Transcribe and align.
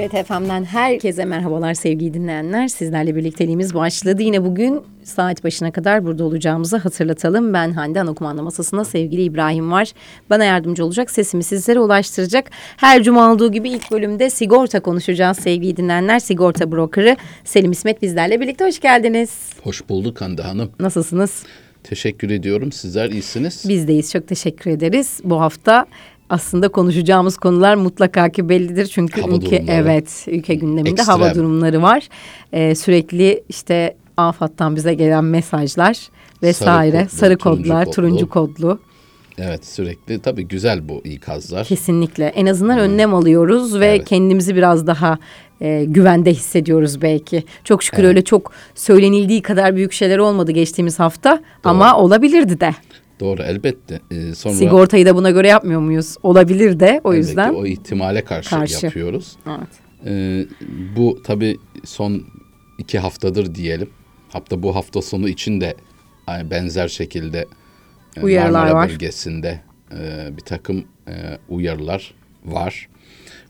TGRT 0.00 0.26
FM'den 0.26 0.64
herkese 0.64 1.24
merhabalar 1.24 1.74
sevgili 1.74 2.14
dinleyenler. 2.14 2.68
Sizlerle 2.68 3.16
birlikteliğimiz 3.16 3.74
başladı. 3.74 4.22
Yine 4.22 4.44
bugün 4.44 4.80
saat 5.04 5.44
başına 5.44 5.70
kadar 5.70 6.04
burada 6.04 6.24
olacağımızı 6.24 6.76
hatırlatalım. 6.76 7.52
Ben 7.52 7.72
Hande 7.72 8.00
Anakumanda 8.00 8.42
masasında 8.42 8.84
sevgili 8.84 9.22
İbrahim 9.22 9.72
var. 9.72 9.92
Bana 10.30 10.44
yardımcı 10.44 10.84
olacak, 10.84 11.10
sesimi 11.10 11.44
sizlere 11.44 11.80
ulaştıracak. 11.80 12.50
Her 12.76 13.02
cuma 13.02 13.32
olduğu 13.32 13.52
gibi 13.52 13.70
ilk 13.70 13.90
bölümde 13.90 14.30
sigorta 14.30 14.80
konuşacağız 14.80 15.38
sevgili 15.38 15.76
dinleyenler. 15.76 16.18
Sigorta 16.18 16.72
brokeri 16.72 17.16
Selim 17.44 17.70
İsmet 17.70 18.02
bizlerle 18.02 18.40
birlikte. 18.40 18.64
Hoş 18.64 18.80
geldiniz. 18.80 19.30
Hoş 19.62 19.88
bulduk 19.88 20.20
Hande 20.20 20.42
Hanım. 20.42 20.70
Nasılsınız? 20.80 21.42
Teşekkür 21.84 22.30
ediyorum. 22.30 22.72
Sizler 22.72 23.10
iyisiniz. 23.10 23.64
Bizdeyiz. 23.68 24.12
Çok 24.12 24.28
teşekkür 24.28 24.70
ederiz. 24.70 25.20
Bu 25.24 25.40
hafta 25.40 25.86
aslında 26.30 26.68
konuşacağımız 26.68 27.36
konular 27.36 27.74
mutlaka 27.74 28.28
ki 28.28 28.48
bellidir 28.48 28.86
çünkü 28.86 29.20
Hava 29.20 29.34
ülke 29.34 29.46
durumları. 29.58 29.76
evet 29.82 30.24
ülke 30.28 30.54
gündeminde 30.54 30.90
Ekstrem. 30.90 31.20
hava 31.20 31.34
durumları 31.34 31.82
var. 31.82 32.08
Ee, 32.52 32.74
sürekli 32.74 33.42
işte 33.48 33.96
AFAD'dan 34.16 34.76
bize 34.76 34.94
gelen 34.94 35.24
mesajlar 35.24 35.98
vesaire 36.42 37.06
sarı, 37.10 37.38
kodlu, 37.38 37.56
turuncu 37.56 37.68
kodlar 37.68 37.84
kodlu. 37.84 37.94
turuncu 37.94 38.28
kodlu 38.28 38.78
Evet 39.38 39.66
sürekli 39.66 40.18
tabii 40.18 40.48
güzel 40.48 40.88
bu 40.88 41.00
ikazlar. 41.04 41.66
kesinlikle 41.66 42.24
en 42.26 42.46
azından 42.46 42.78
önlem 42.78 43.14
alıyoruz 43.14 43.80
ve 43.80 43.86
Evet. 43.86 44.04
kendimizi 44.08 44.56
biraz 44.56 44.86
daha 44.86 45.18
e, 45.60 45.84
güvende 45.84 46.32
hissediyoruz 46.32 47.02
belki. 47.02 47.44
Çok 47.64 47.82
şükür 47.82 48.04
öyle 48.04 48.24
çok 48.24 48.52
söylenildiği 48.74 49.42
kadar 49.42 49.76
büyük 49.76 49.92
şeyler 49.92 50.18
olmadı 50.18 50.52
geçtiğimiz 50.52 50.98
hafta 50.98 51.42
ama 51.64 51.96
olabilirdi 51.96 52.60
de. 52.60 52.74
Doğru 53.20 53.42
elbette. 53.42 54.00
Ee, 54.10 54.34
sonra 54.34 54.54
Sigortayı 54.54 55.06
da 55.06 55.16
buna 55.16 55.30
göre 55.30 55.48
yapmıyor 55.48 55.80
muyuz? 55.80 56.16
Olabilir 56.22 56.80
de 56.80 57.00
o 57.04 57.12
elbette 57.14 57.28
yüzden. 57.28 57.54
o 57.54 57.66
ihtimale 57.66 58.24
karşı, 58.24 58.50
Karşı. 58.50 58.86
yapıyoruz. 58.86 59.36
Evet. 59.48 59.68
Ee, 60.06 60.46
bu 60.96 61.20
tabii 61.24 61.56
son 61.84 62.22
iki 62.78 62.98
haftadır 62.98 63.54
diyelim. 63.54 63.90
Hafta 64.28 64.62
bu 64.62 64.74
hafta 64.76 65.02
sonu 65.02 65.28
için 65.28 65.60
de 65.60 65.74
yani 66.28 66.50
benzer 66.50 66.88
şekilde 66.88 67.46
e, 68.16 68.20
Uyarılar 68.20 68.50
Marmara 68.60 68.74
var. 68.74 68.88
bölgesinde 68.90 69.60
e, 69.92 70.28
bir 70.36 70.42
takım 70.42 70.84
e, 71.08 71.12
uyarılar 71.48 72.14
var. 72.44 72.88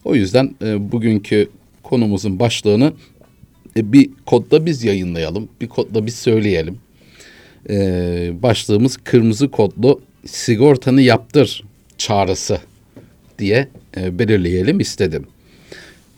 O 0.04 0.14
yüzden 0.14 0.54
e, 0.62 0.92
bugünkü 0.92 1.48
konumuzun 1.82 2.38
başlığını 2.38 2.92
e, 3.76 3.92
bir 3.92 4.10
kodda 4.26 4.66
biz 4.66 4.84
yayınlayalım, 4.84 5.48
bir 5.60 5.68
kodda 5.68 6.06
biz 6.06 6.14
söyleyelim. 6.14 6.78
E, 7.68 8.42
başlığımız 8.42 8.96
kırmızı 8.96 9.50
kodlu 9.50 10.00
sigortanı 10.26 11.02
yaptır 11.02 11.64
çağrısı 11.98 12.58
diye 13.38 13.68
e, 13.96 14.18
belirleyelim 14.18 14.80
istedim. 14.80 15.26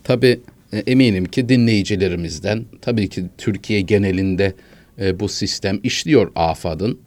Tabii 0.04 0.40
e, 0.72 0.78
eminim 0.78 1.24
ki 1.24 1.48
dinleyicilerimizden, 1.48 2.64
tabii 2.80 3.08
ki 3.08 3.24
Türkiye 3.38 3.80
genelinde 3.80 4.54
e, 5.00 5.20
bu 5.20 5.28
sistem 5.28 5.80
işliyor 5.82 6.32
AFAD'ın. 6.34 6.98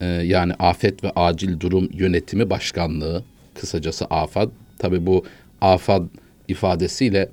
E, 0.00 0.06
yani 0.06 0.52
Afet 0.54 1.04
ve 1.04 1.10
Acil 1.16 1.60
Durum 1.60 1.88
Yönetimi 1.92 2.50
Başkanlığı, 2.50 3.24
kısacası 3.54 4.04
AFAD. 4.04 4.50
Tabii 4.78 5.06
bu 5.06 5.24
AFAD 5.60 6.06
ifadesiyle 6.48 7.28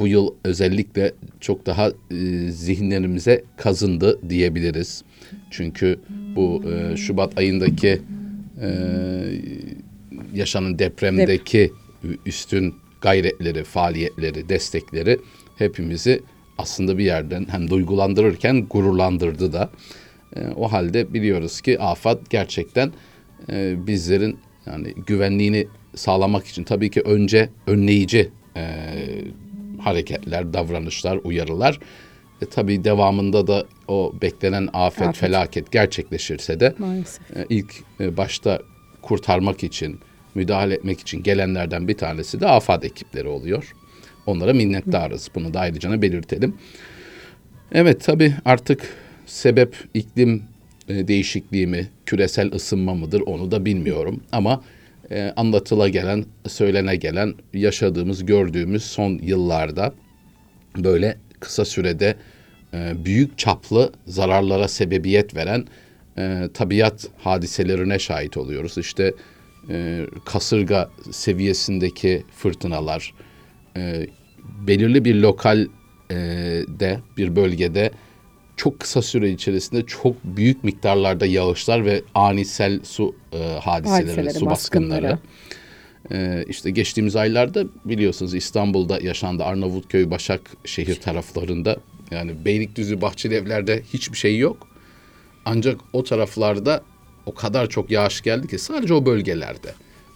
bu 0.00 0.08
yıl 0.08 0.34
özellikle 0.44 1.12
çok 1.40 1.66
daha 1.66 1.88
e, 1.88 2.50
zihinlerimize 2.50 3.44
kazındı 3.56 4.18
diyebiliriz. 4.28 5.04
Çünkü 5.50 5.98
bu 6.36 6.62
e, 6.70 6.96
Şubat 6.96 7.38
ayındaki 7.38 8.00
e, 8.62 8.68
yaşanan 10.34 10.78
depremdeki 10.78 11.72
üstün 12.26 12.74
gayretleri, 13.00 13.64
faaliyetleri, 13.64 14.48
destekleri 14.48 15.18
hepimizi 15.58 16.22
aslında 16.58 16.98
bir 16.98 17.04
yerden 17.04 17.46
hem 17.50 17.70
duygulandırırken 17.70 18.66
gururlandırdı 18.70 19.52
da. 19.52 19.70
E, 20.36 20.40
o 20.56 20.72
halde 20.72 21.14
biliyoruz 21.14 21.60
ki 21.60 21.80
afet 21.80 22.30
gerçekten 22.30 22.92
e, 23.52 23.86
bizlerin 23.86 24.38
yani 24.66 24.94
güvenliğini 25.06 25.66
sağlamak 25.94 26.46
için 26.46 26.64
tabii 26.64 26.90
ki 26.90 27.00
önce 27.00 27.48
önleyici 27.66 28.30
e, 28.56 28.64
hareketler, 29.80 30.52
davranışlar, 30.52 31.18
uyarılar. 31.24 31.78
E, 32.42 32.46
tabii 32.46 32.84
devamında 32.84 33.46
da 33.46 33.66
o 33.88 34.12
beklenen 34.22 34.68
afet, 34.72 35.02
Afet. 35.08 35.16
felaket 35.20 35.72
gerçekleşirse 35.72 36.60
de 36.60 36.74
Maalesef. 36.78 37.36
e, 37.36 37.46
ilk 37.48 37.74
e, 38.00 38.16
başta 38.16 38.62
kurtarmak 39.02 39.64
için, 39.64 40.00
müdahale 40.34 40.74
etmek 40.74 41.00
için 41.00 41.22
gelenlerden 41.22 41.88
bir 41.88 41.96
tanesi 41.96 42.40
de 42.40 42.46
AFAD 42.48 42.82
ekipleri 42.82 43.28
oluyor. 43.28 43.72
Onlara 44.26 44.52
minnettarız. 44.52 45.30
Bunu 45.34 45.54
da 45.54 45.60
ayrıca 45.60 46.02
belirtelim. 46.02 46.54
Evet 47.72 48.04
tabii 48.04 48.34
artık 48.44 48.94
sebep 49.26 49.76
iklim 49.94 50.42
e, 50.88 51.08
değişikliği 51.08 51.66
mi, 51.66 51.88
küresel 52.06 52.52
ısınma 52.52 52.94
mıdır 52.94 53.20
onu 53.26 53.50
da 53.50 53.64
bilmiyorum. 53.64 54.20
Ama 54.32 54.62
e, 55.10 55.32
anlatıla 55.36 55.88
gelen, 55.88 56.24
söylene 56.48 56.96
gelen, 56.96 57.34
yaşadığımız, 57.54 58.26
gördüğümüz 58.26 58.84
son 58.84 59.18
yıllarda 59.22 59.94
böyle 60.76 61.16
kısa 61.40 61.64
sürede 61.64 62.16
e, 62.74 63.04
büyük 63.04 63.38
çaplı 63.38 63.92
zararlara 64.06 64.68
sebebiyet 64.68 65.36
veren 65.36 65.64
e, 66.18 66.48
tabiat 66.54 67.08
hadiselerine 67.18 67.98
şahit 67.98 68.36
oluyoruz. 68.36 68.78
İşte 68.78 69.14
e, 69.68 70.06
kasırga 70.24 70.90
seviyesindeki 71.10 72.24
fırtınalar, 72.36 73.14
e, 73.76 74.06
belirli 74.66 75.04
bir 75.04 75.14
lokal 75.14 75.66
e, 76.10 76.62
bir 77.16 77.36
bölgede 77.36 77.90
çok 78.60 78.80
kısa 78.80 79.02
süre 79.02 79.30
içerisinde 79.30 79.86
çok 79.86 80.24
büyük 80.24 80.64
miktarlarda 80.64 81.26
yağışlar 81.26 81.84
ve 81.84 82.02
ani 82.14 82.44
sel 82.44 82.80
su 82.82 83.14
e, 83.32 83.36
hadiseleri, 83.38 84.02
Hadiseleri, 84.02 84.34
su 84.34 84.46
baskınları. 84.46 85.02
baskınları. 85.02 85.18
Ee, 86.12 86.44
işte 86.48 86.70
geçtiğimiz 86.70 87.16
aylarda 87.16 87.64
biliyorsunuz 87.84 88.34
İstanbul'da 88.34 89.00
yaşandı 89.00 89.44
Arnavutköy, 89.44 90.10
Başakşehir 90.10 91.00
taraflarında. 91.00 91.76
Yani 92.10 92.44
Beylikdüzü, 92.44 93.00
Bahçeli 93.00 93.34
Evler'de 93.34 93.82
hiçbir 93.92 94.16
şey 94.16 94.38
yok. 94.38 94.68
Ancak 95.44 95.80
o 95.92 96.04
taraflarda 96.04 96.82
o 97.26 97.34
kadar 97.34 97.68
çok 97.68 97.90
yağış 97.90 98.20
geldi 98.20 98.48
ki 98.48 98.58
sadece 98.58 98.94
o 98.94 99.06
bölgelerde 99.06 99.74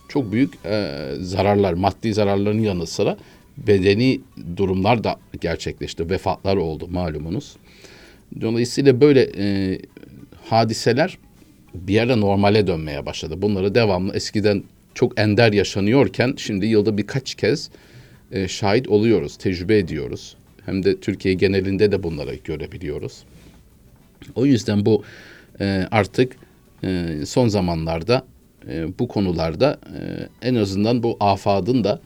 çok 0.08 0.32
büyük 0.32 0.54
e, 0.64 1.10
zararlar, 1.20 1.72
maddi 1.72 2.14
zararların 2.14 2.62
yanı 2.62 2.86
sıra 2.86 3.16
bedeni 3.56 4.20
durumlar 4.56 5.04
da 5.04 5.16
gerçekleşti. 5.40 6.10
Vefatlar 6.10 6.56
oldu 6.56 6.88
malumunuz. 6.88 7.56
Dolayısıyla 8.40 9.00
böyle 9.00 9.30
e, 9.38 9.78
hadiseler 10.44 11.18
bir 11.74 11.98
ara 11.98 12.16
normale 12.16 12.66
dönmeye 12.66 13.06
başladı. 13.06 13.42
Bunları 13.42 13.74
devamlı 13.74 14.14
eskiden 14.14 14.62
çok 14.94 15.20
ender 15.20 15.52
yaşanıyorken 15.52 16.34
şimdi 16.36 16.66
yılda 16.66 16.98
birkaç 16.98 17.34
kez 17.34 17.70
e, 18.32 18.48
şahit 18.48 18.88
oluyoruz, 18.88 19.36
tecrübe 19.36 19.78
ediyoruz. 19.78 20.36
Hem 20.66 20.84
de 20.84 21.00
Türkiye 21.00 21.34
genelinde 21.34 21.92
de 21.92 22.02
bunları 22.02 22.34
görebiliyoruz. 22.44 23.24
O 24.34 24.46
yüzden 24.46 24.86
bu 24.86 25.02
e, 25.60 25.86
artık 25.90 26.36
e, 26.84 27.06
son 27.26 27.48
zamanlarda 27.48 28.24
e, 28.68 28.98
bu 28.98 29.08
konularda 29.08 29.78
e, 30.42 30.48
en 30.48 30.54
azından 30.54 31.02
bu 31.02 31.16
afadın 31.20 31.84
da 31.84 32.00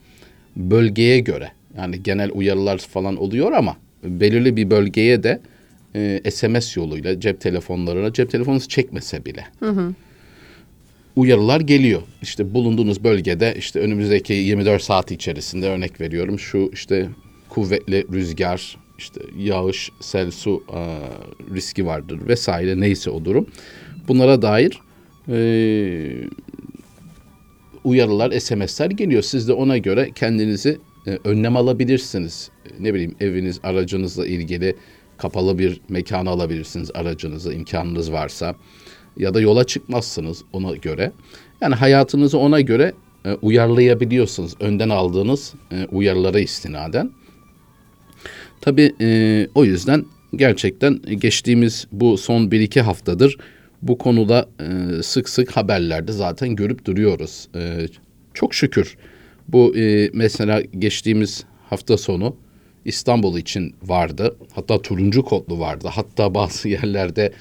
bölgeye 0.56 1.18
göre 1.18 1.52
yani 1.76 2.02
genel 2.02 2.30
uyarılar 2.34 2.78
falan 2.78 3.16
oluyor 3.16 3.52
ama 3.52 3.76
belirli 4.04 4.56
bir 4.56 4.70
bölgeye 4.70 5.22
de 5.22 5.40
e, 6.24 6.30
SMS 6.30 6.76
yoluyla 6.76 7.20
cep 7.20 7.40
telefonlarına 7.40 8.12
cep 8.12 8.30
telefonunuz 8.30 8.68
çekmese 8.68 9.24
bile 9.24 9.46
uyarılar 11.16 11.60
geliyor. 11.60 12.02
İşte 12.22 12.54
bulunduğunuz 12.54 13.04
bölgede 13.04 13.54
işte 13.58 13.80
önümüzdeki 13.80 14.32
24 14.32 14.82
saat 14.82 15.10
içerisinde 15.10 15.68
örnek 15.68 16.00
veriyorum 16.00 16.38
şu 16.38 16.70
işte 16.72 17.08
kuvvetli 17.48 18.04
rüzgar, 18.12 18.76
işte 18.98 19.20
yağış, 19.38 19.90
sel, 20.00 20.30
su 20.30 20.62
e, 20.74 20.80
riski 21.54 21.86
vardır 21.86 22.18
vesaire 22.28 22.80
neyse 22.80 23.10
o 23.10 23.24
durum. 23.24 23.46
Bunlara 24.08 24.42
dair 24.42 24.80
e, 25.28 25.38
uyarılar, 27.84 28.38
SMS'ler 28.40 28.90
geliyor. 28.90 29.22
Siz 29.22 29.48
de 29.48 29.52
ona 29.52 29.78
göre 29.78 30.10
kendinizi 30.14 30.78
e, 31.06 31.18
önlem 31.24 31.56
alabilirsiniz. 31.56 32.50
E, 32.66 32.82
Ne 32.84 32.94
bileyim 32.94 33.14
eviniz, 33.20 33.60
aracınızla 33.62 34.26
ilgili 34.26 34.76
kapalı 35.18 35.58
bir 35.58 35.80
mekana 35.88 36.30
alabilirsiniz 36.30 36.90
aracınızı 36.94 37.52
imkanınız 37.52 38.12
varsa. 38.12 38.54
Ya 39.16 39.34
da 39.34 39.40
yola 39.40 39.64
çıkmazsınız 39.64 40.44
ona 40.52 40.76
göre. 40.76 41.12
Yani 41.60 41.74
hayatınızı 41.74 42.38
ona 42.38 42.60
göre 42.60 42.92
e, 43.24 43.32
uyarlayabiliyorsunuz. 43.32 44.54
Önden 44.60 44.88
aldığınız 44.88 45.54
e, 45.72 45.86
uyarılara 45.86 46.40
istinaden. 46.40 47.10
Tabii 48.60 48.94
e, 49.00 49.48
o 49.54 49.64
yüzden 49.64 50.04
gerçekten 50.36 51.00
geçtiğimiz 51.02 51.86
bu 51.92 52.18
son 52.18 52.44
1-2 52.44 52.80
haftadır 52.80 53.38
bu 53.82 53.98
konuda 53.98 54.48
e, 54.60 55.02
sık 55.02 55.28
sık 55.28 55.56
haberlerde 55.56 56.12
zaten 56.12 56.56
görüp 56.56 56.84
duruyoruz. 56.84 57.48
E, 57.54 57.86
çok 58.34 58.54
şükür 58.54 58.96
bu 59.48 59.76
e, 59.76 60.10
mesela 60.12 60.60
geçtiğimiz 60.60 61.44
hafta 61.70 61.96
sonu 61.96 62.36
İstanbul 62.84 63.38
için 63.38 63.74
vardı. 63.82 64.36
Hatta 64.52 64.82
turuncu 64.82 65.22
kodlu 65.22 65.60
vardı. 65.60 65.88
Hatta 65.92 66.34
bazı 66.34 66.68
yerlerde 66.68 67.32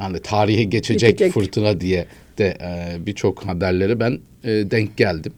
yani 0.00 0.18
tarihe 0.20 0.64
geçecek 0.64 1.10
Geçecek. 1.10 1.32
fırtına 1.32 1.80
diye 1.80 2.06
de 2.38 2.58
e, 2.60 3.06
birçok 3.06 3.46
haberleri 3.46 4.00
ben 4.00 4.18
e, 4.44 4.48
denk 4.48 4.96
geldim. 4.96 5.32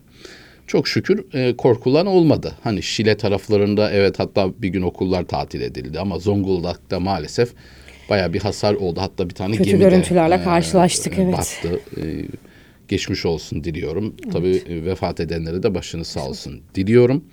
Çok 0.67 0.89
şükür 0.89 1.35
e, 1.35 1.57
korkulan 1.57 2.07
olmadı. 2.07 2.55
Hani 2.65 2.83
Şile 2.83 3.17
taraflarında 3.17 3.91
evet 3.91 4.19
hatta 4.19 4.63
bir 4.63 4.69
gün 4.69 4.83
okullar 4.83 5.25
tatil 5.25 5.61
edildi 5.61 6.01
ama 6.01 6.19
Zonguldak'ta 6.19 7.01
maalesef 7.01 7.53
baya 8.11 8.33
bir 8.33 8.41
hasar 8.41 8.75
oldu. 8.75 9.01
Hatta 9.01 9.29
bir 9.29 9.35
tane 9.35 9.57
Kötü 9.57 9.79
görüntülerle 9.79 10.43
karşılaştık, 10.43 11.15
evet. 11.19 11.33
battı. 11.33 11.81
E, 11.97 12.03
geçmiş 12.89 13.27
olsun 13.27 13.65
diliyorum. 13.65 14.15
Tabii 14.33 14.63
e, 14.69 14.85
vefat 14.85 15.21
edenlere 15.21 15.63
de 15.63 15.75
başınız 15.75 16.07
sağ 16.07 16.29
olsun 16.29 16.61
diliyorum. 16.75 17.25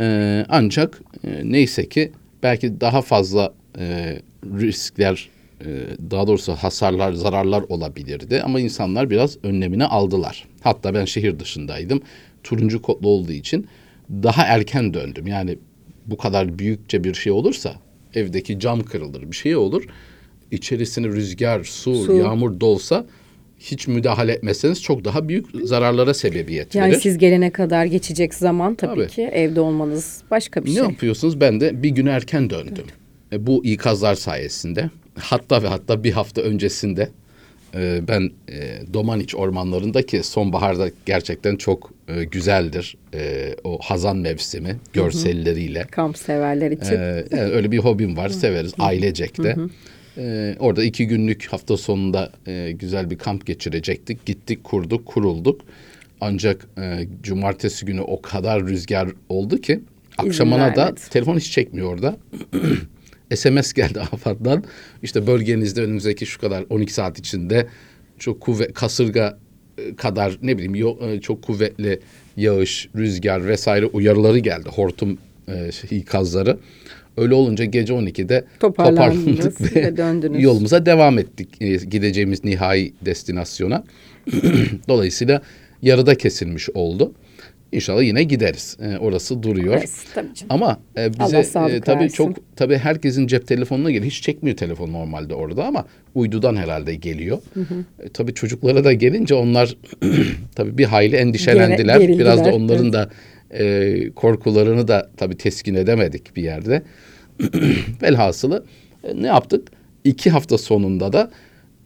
E, 0.00 0.46
ancak 0.48 1.00
e, 1.24 1.40
neyse 1.44 1.88
ki 1.88 2.12
belki 2.42 2.80
daha 2.80 3.02
fazla 3.02 3.54
e, 3.78 4.18
riskler 4.44 5.28
e, 5.60 5.66
daha 6.10 6.26
doğrusu 6.26 6.52
hasarlar, 6.52 7.12
zararlar 7.12 7.62
olabilirdi 7.68 8.42
ama 8.44 8.60
insanlar 8.60 9.10
biraz 9.10 9.36
önlemini 9.42 9.84
aldılar. 9.84 10.48
Hatta 10.62 10.94
ben 10.94 11.04
şehir 11.04 11.38
dışındaydım. 11.38 12.02
Turuncu 12.42 12.82
kodlu 12.82 13.08
olduğu 13.08 13.32
için 13.32 13.66
daha 14.10 14.44
erken 14.44 14.94
döndüm. 14.94 15.26
Yani 15.26 15.58
bu 16.06 16.16
kadar 16.16 16.58
büyükçe 16.58 17.04
bir 17.04 17.14
şey 17.14 17.32
olursa 17.32 17.74
evdeki 18.14 18.60
cam 18.60 18.82
kırılır, 18.82 19.30
bir 19.30 19.36
şey 19.36 19.56
olur. 19.56 19.84
İçerisine 20.50 21.06
rüzgar, 21.06 21.64
su, 21.64 21.94
Su. 21.94 22.12
yağmur 22.16 22.60
dolsa 22.60 23.06
hiç 23.64 23.88
müdahale 23.88 24.32
etmezseniz 24.32 24.82
çok 24.82 25.04
daha 25.04 25.28
büyük 25.28 25.46
zararlara 25.64 26.14
sebebiyet 26.14 26.74
Yani 26.74 26.92
verir. 26.92 27.00
siz 27.00 27.18
gelene 27.18 27.50
kadar 27.50 27.84
geçecek 27.84 28.34
zaman 28.34 28.74
tabii, 28.74 29.00
Tabii. 29.00 29.08
ki 29.08 29.22
evde 29.22 29.60
olmanız 29.60 30.22
başka 30.30 30.64
bir 30.64 30.70
Ne 30.70 30.74
şey. 30.74 30.82
yapıyorsunuz? 30.82 31.40
Ben 31.40 31.60
de 31.60 31.82
bir 31.82 31.88
gün 31.90 32.06
erken 32.06 32.50
döndüm. 32.50 32.84
E, 33.32 33.46
bu 33.46 33.64
ikazlar 33.64 34.14
sayesinde. 34.14 34.90
Hatta 35.18 35.62
ve 35.62 35.68
hatta 35.68 36.04
bir 36.04 36.12
hafta 36.12 36.42
öncesinde 36.42 37.08
e, 37.74 38.00
ben 38.08 38.30
e, 38.48 38.78
Domaniç 38.94 39.34
ormanlarında 39.34 40.06
ki 40.06 40.22
sonbaharda 40.22 40.88
gerçekten 41.06 41.56
çok 41.56 41.90
e, 42.08 42.24
güzeldir. 42.24 42.96
E, 43.14 43.54
o 43.64 43.78
hazan 43.82 44.16
mevsimi 44.16 44.76
görselleriyle. 44.92 45.86
Kamp 45.90 46.18
severler 46.18 46.70
için. 46.70 46.94
Ee, 46.94 47.24
yani 47.30 47.52
öyle 47.52 47.70
bir 47.72 47.78
hobim 47.78 48.16
var. 48.16 48.28
Severiz 48.28 48.72
ailecek 48.78 49.42
de. 49.42 49.56
Ee, 50.18 50.56
orada 50.58 50.84
iki 50.84 51.06
günlük 51.06 51.46
hafta 51.46 51.76
sonunda 51.76 52.32
e, 52.46 52.72
güzel 52.72 53.10
bir 53.10 53.18
kamp 53.18 53.46
geçirecektik. 53.46 54.26
Gittik, 54.26 54.64
kurduk, 54.64 55.06
kurulduk. 55.06 55.60
Ancak 56.20 56.66
e, 56.78 57.06
cumartesi 57.22 57.86
günü 57.86 58.00
o 58.00 58.22
kadar 58.22 58.66
rüzgar 58.66 59.08
oldu 59.28 59.60
ki 59.60 59.80
akşamına 60.18 60.76
da 60.76 60.94
telefon 60.94 61.36
hiç 61.36 61.50
çekmiyor 61.50 61.92
orada. 61.92 62.16
SMS 63.34 63.72
geldi 63.72 64.00
AFAD'dan. 64.12 64.64
İşte 65.02 65.26
bölgenizde 65.26 65.82
önümüzdeki 65.82 66.26
şu 66.26 66.40
kadar 66.40 66.64
12 66.70 66.94
saat 66.94 67.18
içinde 67.18 67.66
çok 68.18 68.40
kuvvet 68.40 68.74
kasırga 68.74 69.38
e, 69.78 69.96
kadar 69.96 70.38
ne 70.42 70.58
bileyim 70.58 70.96
e, 71.00 71.20
çok 71.20 71.42
kuvvetli 71.42 72.00
yağış, 72.36 72.88
rüzgar 72.96 73.46
vesaire 73.46 73.86
uyarıları 73.86 74.38
geldi. 74.38 74.68
Hortum 74.68 75.18
e, 75.48 75.72
şey, 75.72 75.98
ikazları. 75.98 76.58
Öyle 77.16 77.34
olunca 77.34 77.64
gece 77.64 77.92
12'de 77.92 78.44
Toparlandınız 78.60 79.24
toparlandık 79.36 79.76
ve 79.76 79.96
döndünüz. 79.96 80.42
yolumuza 80.42 80.86
devam 80.86 81.18
ettik 81.18 81.48
e, 81.60 81.76
gideceğimiz 81.76 82.44
nihai 82.44 82.92
destinasyona. 83.04 83.84
Dolayısıyla 84.88 85.42
yarıda 85.82 86.14
kesilmiş 86.14 86.68
oldu. 86.74 87.12
İnşallah 87.72 88.02
yine 88.02 88.22
gideriz. 88.22 88.76
E, 88.82 88.98
orası 88.98 89.42
duruyor. 89.42 89.74
Evet, 89.78 89.90
tabii 90.14 90.34
canım. 90.34 90.46
Ama 90.48 90.78
e, 90.96 91.10
bize 91.20 91.38
e, 91.38 91.80
tabii 91.80 92.00
versin. 92.00 92.14
çok 92.16 92.56
tabii 92.56 92.76
herkesin 92.78 93.26
cep 93.26 93.46
telefonuna 93.46 93.90
geliyor. 93.90 94.10
Hiç 94.10 94.22
çekmiyor 94.22 94.56
telefon 94.56 94.92
normalde 94.92 95.34
orada 95.34 95.64
ama 95.66 95.86
uydudan 96.14 96.56
herhalde 96.56 96.94
geliyor. 96.94 97.38
E, 98.02 98.08
tabii 98.08 98.34
çocuklara 98.34 98.84
da 98.84 98.92
gelince 98.92 99.34
onlar 99.34 99.76
tabii 100.54 100.78
bir 100.78 100.84
hayli 100.84 101.16
endişelendiler. 101.16 102.00
Gere- 102.00 102.18
Biraz 102.18 102.44
da 102.44 102.54
onların 102.54 102.92
da 102.92 103.10
e, 103.54 104.10
korkularını 104.10 104.88
da 104.88 105.10
tabii 105.16 105.36
teskin 105.36 105.74
edemedik 105.74 106.36
bir 106.36 106.42
yerde. 106.42 106.82
Velhasılı 108.02 108.64
e, 109.04 109.22
ne 109.22 109.26
yaptık? 109.26 109.68
İki 110.04 110.30
hafta 110.30 110.58
sonunda 110.58 111.12
da 111.12 111.30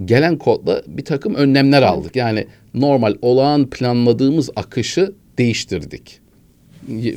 gelen 0.04 0.38
kodla 0.38 0.82
bir 0.86 1.04
takım 1.04 1.34
önlemler 1.34 1.82
aldık. 1.82 2.16
Yani 2.16 2.46
normal 2.74 3.14
olağan 3.22 3.70
planladığımız 3.70 4.50
akışı 4.56 5.12
değiştirdik. 5.38 6.20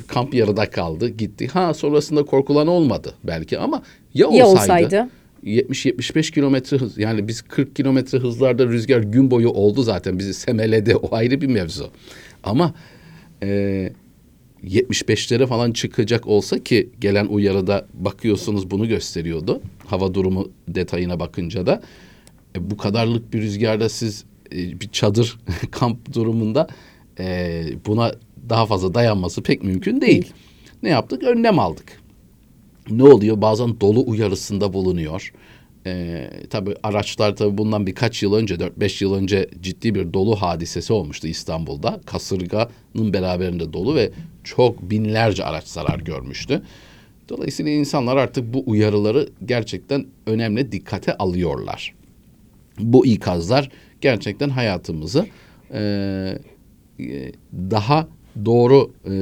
Kamp 0.07 0.33
yarıda 0.33 0.69
kaldı, 0.69 1.09
gitti. 1.09 1.47
Ha 1.47 1.73
sonrasında 1.73 2.23
korkulan 2.25 2.67
olmadı 2.67 3.13
belki 3.23 3.59
ama 3.59 3.83
ya 4.13 4.27
olsaydı, 4.27 4.39
Ya 4.39 4.47
olsaydı? 4.47 5.09
70-75 5.43 6.31
kilometre 6.31 6.77
hız 6.77 6.97
yani 6.97 7.27
biz 7.27 7.41
40 7.41 7.75
kilometre 7.75 8.17
hızlarda 8.17 8.67
rüzgar 8.67 8.99
gün 8.99 9.31
boyu 9.31 9.49
oldu 9.49 9.83
zaten 9.83 10.19
bizi 10.19 10.33
semeledi 10.33 10.95
o 10.95 11.15
ayrı 11.15 11.41
bir 11.41 11.47
mevzu. 11.47 11.89
Ama 12.43 12.73
e, 13.43 13.91
75'lere 14.63 15.47
falan 15.47 15.71
çıkacak 15.71 16.27
olsa 16.27 16.63
ki 16.63 16.89
gelen 16.99 17.25
uyarıda 17.25 17.87
bakıyorsunuz 17.93 18.71
bunu 18.71 18.87
gösteriyordu. 18.87 19.61
Hava 19.85 20.13
durumu 20.13 20.51
detayına 20.67 21.19
bakınca 21.19 21.65
da 21.65 21.81
e, 22.55 22.71
bu 22.71 22.77
kadarlık 22.77 23.33
bir 23.33 23.41
rüzgarda 23.41 23.89
siz 23.89 24.25
e, 24.51 24.81
bir 24.81 24.89
çadır 24.89 25.37
kamp 25.71 26.13
durumunda 26.13 26.67
e, 27.19 27.63
buna 27.85 28.15
daha 28.49 28.65
fazla 28.65 28.93
dayanması 28.93 29.43
pek 29.43 29.63
mümkün 29.63 30.01
değil. 30.01 30.21
Değil. 30.21 30.33
Ne 30.83 30.89
yaptık? 30.89 31.23
Önlem 31.23 31.59
aldık. 31.59 32.01
Ne 32.89 33.03
oluyor? 33.03 33.41
Bazen 33.41 33.81
dolu 33.81 34.03
uyarısında 34.07 34.73
bulunuyor. 34.73 35.33
Ee, 35.85 36.29
tabii 36.49 36.75
araçlar 36.83 37.35
tabii 37.35 37.57
bundan 37.57 37.87
birkaç 37.87 38.23
yıl 38.23 38.33
önce, 38.33 38.55
4-5 38.55 39.03
yıl 39.03 39.13
önce 39.13 39.49
ciddi 39.61 39.95
bir 39.95 40.13
dolu 40.13 40.35
hadisesi 40.35 40.93
olmuştu 40.93 41.27
İstanbul'da. 41.27 42.01
Kasırganın 42.05 43.13
beraberinde 43.13 43.73
dolu 43.73 43.95
ve 43.95 44.11
çok 44.43 44.89
binlerce 44.89 45.43
araç 45.43 45.67
zarar 45.67 45.99
görmüştü. 45.99 46.61
Dolayısıyla 47.29 47.71
insanlar 47.71 48.17
artık 48.17 48.53
bu 48.53 48.63
uyarıları 48.65 49.29
gerçekten 49.45 50.05
önemli 50.25 50.71
dikkate 50.71 51.17
alıyorlar. 51.17 51.93
Bu 52.79 53.05
ikazlar 53.05 53.69
gerçekten 54.01 54.49
hayatımızı 54.49 55.25
e, 55.73 55.79
e, 56.99 57.31
daha 57.53 58.07
doğru 58.45 58.91
e, 59.11 59.13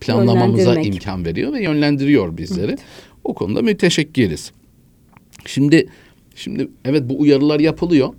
planlamamıza 0.00 0.80
imkan 0.80 1.24
veriyor 1.24 1.52
ve 1.52 1.62
yönlendiriyor 1.62 2.36
bizleri. 2.36 2.76
O 3.24 3.34
konuda 3.34 3.62
müteşekkiriz. 3.62 4.52
Şimdi 5.48 5.88
şimdi 6.34 6.68
evet 6.84 7.02
bu 7.08 7.20
uyarılar 7.20 7.60
yapılıyor. 7.60 8.14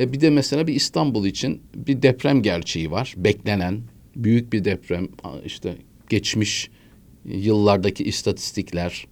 E 0.00 0.12
bir 0.12 0.20
de 0.20 0.30
mesela 0.30 0.66
bir 0.66 0.74
İstanbul 0.74 1.26
için 1.26 1.60
bir 1.76 2.02
deprem 2.02 2.42
gerçeği 2.42 2.90
var. 2.90 3.14
Beklenen 3.16 3.80
büyük 4.16 4.52
bir 4.52 4.64
deprem 4.64 5.08
işte 5.44 5.76
geçmiş 6.08 6.70
yıllardaki 7.24 8.04
istatistikler 8.04 9.06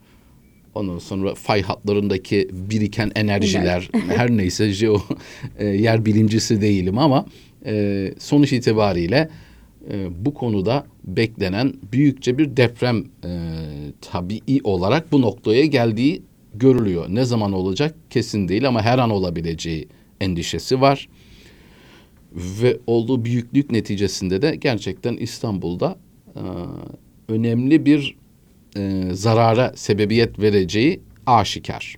ondan 0.74 0.98
sonra 0.98 1.34
fay 1.34 1.62
hatlarındaki 1.62 2.48
biriken 2.52 3.12
enerjiler 3.14 3.90
her 4.08 4.30
neyse 4.36 4.72
jeo 4.72 5.02
e, 5.58 5.66
yer 5.66 6.04
bilimcisi 6.04 6.60
değilim 6.60 6.98
ama 6.98 7.26
e, 7.66 8.14
sonuç 8.18 8.52
itibariyle 8.52 9.28
e, 9.90 10.24
bu 10.24 10.34
konuda 10.34 10.86
beklenen 11.04 11.74
büyükçe 11.92 12.38
bir 12.38 12.56
deprem 12.56 13.04
e, 13.24 13.30
tabii 14.00 14.40
olarak 14.64 15.12
bu 15.12 15.20
noktaya 15.20 15.66
geldiği 15.66 16.22
görülüyor. 16.54 17.06
Ne 17.08 17.24
zaman 17.24 17.52
olacak 17.52 17.94
kesin 18.10 18.48
değil 18.48 18.68
ama 18.68 18.82
her 18.82 18.98
an 18.98 19.10
olabileceği 19.10 19.88
endişesi 20.20 20.80
var. 20.80 21.08
Ve 22.32 22.78
olduğu 22.86 23.24
büyüklük 23.24 23.70
neticesinde 23.70 24.42
de 24.42 24.56
gerçekten 24.56 25.16
İstanbul'da 25.16 25.98
e, 26.36 26.42
önemli 27.28 27.86
bir 27.86 28.16
e, 28.76 29.08
zarara 29.12 29.72
sebebiyet 29.76 30.38
vereceği 30.38 31.00
aşikar. 31.26 31.96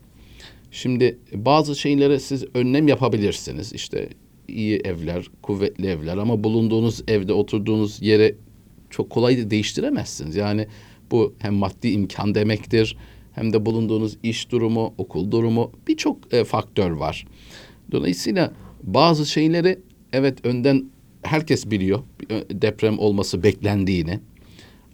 Şimdi 0.70 1.18
bazı 1.32 1.76
şeylere 1.76 2.18
siz 2.18 2.44
önlem 2.54 2.88
yapabilirsiniz. 2.88 3.72
İşte 3.72 4.08
iyi 4.48 4.76
evler, 4.76 5.26
kuvvetli 5.42 5.86
evler 5.86 6.16
ama 6.16 6.44
bulunduğunuz 6.44 7.02
evde 7.08 7.32
oturduğunuz 7.32 8.02
yere 8.02 8.34
çok 8.90 9.10
kolay 9.10 9.38
da 9.38 9.50
değiştiremezsiniz. 9.50 10.36
Yani 10.36 10.66
bu 11.10 11.34
hem 11.38 11.54
maddi 11.54 11.88
imkan 11.88 12.34
demektir 12.34 12.96
hem 13.34 13.52
de 13.52 13.66
bulunduğunuz 13.66 14.16
iş 14.22 14.50
durumu, 14.50 14.94
okul 14.98 15.30
durumu 15.30 15.72
birçok 15.88 16.34
e, 16.34 16.44
faktör 16.44 16.90
var. 16.90 17.26
Dolayısıyla 17.92 18.52
bazı 18.82 19.26
şeyleri 19.26 19.78
evet 20.12 20.46
önden 20.46 20.84
herkes 21.22 21.70
biliyor 21.70 22.00
e, 22.30 22.42
deprem 22.50 22.98
olması 22.98 23.42
beklendiğini. 23.42 24.20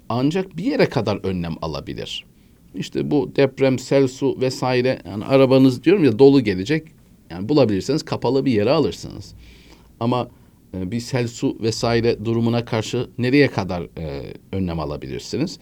Ancak 0.09 0.56
bir 0.56 0.64
yere 0.64 0.87
kadar 0.87 1.16
önlem 1.25 1.54
alabilir. 1.62 2.25
İşte 2.75 3.11
bu 3.11 3.32
deprem, 3.37 3.78
sel, 3.78 4.09
su 4.09 4.40
vesaire 4.40 4.99
yani 5.06 5.25
arabanız 5.25 5.85
diyorum 5.85 6.04
ya 6.04 6.18
dolu 6.18 6.40
gelecek. 6.44 6.88
Yani 7.30 7.49
bulabilirseniz 7.49 8.02
kapalı 8.02 8.44
bir 8.44 8.52
yere 8.52 8.70
alırsınız. 8.70 9.35
Ama 10.00 10.28
e, 10.76 10.90
bir 10.90 11.00
sel 11.00 11.28
su 11.28 11.56
vesaire 11.61 12.25
durumuna 12.25 12.64
karşı 12.64 13.11
nereye 13.18 13.49
kadar 13.49 13.82
e, 13.82 14.32
önlem 14.52 14.80
alabilirsiniz? 14.80 15.59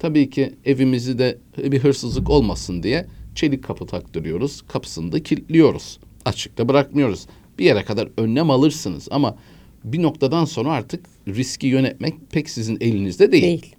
Tabii 0.00 0.30
ki 0.30 0.52
evimizi 0.64 1.18
de 1.18 1.38
bir 1.58 1.78
hırsızlık 1.78 2.30
olmasın 2.30 2.82
diye 2.82 3.06
çelik 3.34 3.64
kapı 3.64 3.86
taktırıyoruz. 3.86 4.62
Kapısını 4.62 5.12
da 5.12 5.22
kilitliyoruz. 5.22 5.98
Açıkta 6.24 6.68
bırakmıyoruz. 6.68 7.26
Bir 7.58 7.64
yere 7.64 7.84
kadar 7.84 8.08
önlem 8.16 8.50
alırsınız 8.50 9.08
ama 9.10 9.36
bir 9.84 10.02
noktadan 10.02 10.44
sonra 10.44 10.70
artık 10.72 11.06
riski 11.28 11.66
yönetmek 11.66 12.14
pek 12.30 12.50
sizin 12.50 12.78
elinizde 12.80 13.32
değil. 13.32 13.42
Değil. 13.42 13.76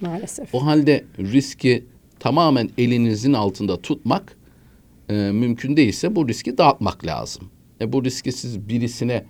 Maalesef. 0.00 0.54
O 0.54 0.66
halde 0.66 1.04
riski 1.18 1.84
tamamen 2.20 2.70
elinizin 2.78 3.32
altında 3.32 3.82
tutmak 3.82 4.36
e, 5.08 5.14
mümkün 5.14 5.76
değilse 5.76 6.16
bu 6.16 6.28
riski 6.28 6.58
dağıtmak 6.58 7.06
lazım. 7.06 7.50
E, 7.80 7.92
bu 7.92 8.04
riski 8.04 8.32
siz 8.32 8.68
birisine 8.68 9.24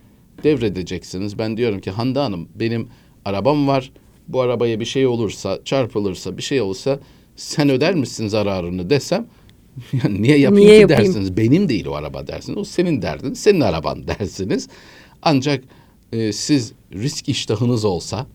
devredeceksiniz. 0.45 1.39
Ben 1.39 1.57
diyorum 1.57 1.81
ki 1.81 1.91
Hande 1.91 2.19
Hanım 2.19 2.49
benim 2.55 2.89
arabam 3.25 3.69
var. 3.69 3.93
Bu 4.29 4.41
arabaya 4.41 4.81
bir 4.81 4.85
şey 4.85 5.07
olursa, 5.07 5.59
çarpılırsa, 5.65 6.37
bir 6.37 6.43
şey 6.43 6.61
olursa 6.61 6.99
sen 7.37 7.69
öder 7.69 7.95
misin 7.95 8.29
zararını 8.29 8.91
desem 8.91 9.27
niye 10.09 10.39
yapayım 10.39 10.67
Niye 10.67 10.77
ki 10.77 10.81
yapayım? 10.81 11.15
dersiniz. 11.15 11.37
Benim 11.37 11.69
değil 11.69 11.87
o 11.87 11.95
araba 11.95 12.27
dersiniz. 12.27 12.59
O 12.59 12.65
senin 12.65 13.03
derdin, 13.03 13.35
senin 13.35 13.61
araban 13.61 14.07
dersiniz. 14.09 14.69
Ancak 15.23 15.65
e, 16.13 16.33
siz 16.33 16.73
risk 16.93 17.29
iştahınız 17.29 17.85
olsa 17.85 18.27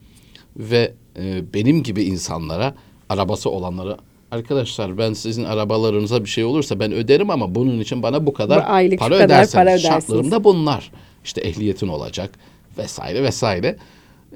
ve 0.58 0.94
e, 1.20 1.54
benim 1.54 1.84
gibi 1.84 2.04
insanlara, 2.04 2.76
arabası 3.10 3.50
olanlara 3.50 3.98
arkadaşlar 4.32 4.98
ben 4.98 5.14
sizin 5.14 5.44
arabalarınıza 5.44 6.24
bir 6.24 6.30
şey 6.30 6.44
olursa 6.44 6.80
ben 6.80 6.92
öderim 6.92 7.30
ama 7.30 7.56
bunun 7.56 7.80
için 7.80 8.04
bana 8.04 8.26
bu 8.26 8.34
kadar 8.34 8.64
aylık 8.68 9.00
para 9.00 9.10
kadar 9.18 9.26
öderseniz. 9.26 9.54
para 9.54 9.70
ödersiniz. 9.70 9.92
Şartlarım 9.92 10.32
da 10.32 10.44
bunlar. 10.44 10.92
İşte 11.24 11.42
ehliyetin 11.42 11.88
olacak 11.88 12.32
vesaire 12.78 13.24
vesaire. 13.24 13.78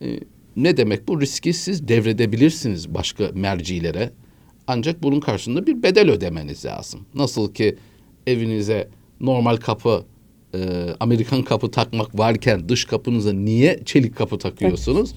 E, 0.02 0.20
ne 0.56 0.78
demek 0.78 1.08
bu 1.08 1.22
riski 1.22 1.54
siz 1.54 1.88
devredebilirsiniz 1.88 2.94
başka 2.94 3.30
mercilere. 3.34 4.12
Ancak 4.68 5.04
bunun 5.04 5.20
karşılığında 5.20 5.68
bir 5.68 5.84
bedel 5.84 6.10
ödemeniz 6.10 6.66
lazım. 6.66 7.00
Nasıl 7.16 7.54
ki 7.54 7.76
evinize 8.28 8.88
normal 9.22 9.58
kapı, 9.58 10.04
e, 10.56 10.60
Amerikan 11.00 11.44
kapı 11.44 11.72
takmak 11.72 12.20
varken 12.20 12.70
dış 12.70 12.86
kapınıza 12.86 13.34
niye 13.34 13.80
çelik 13.86 14.16
kapı 14.16 14.38
takıyorsunuz? 14.38 15.14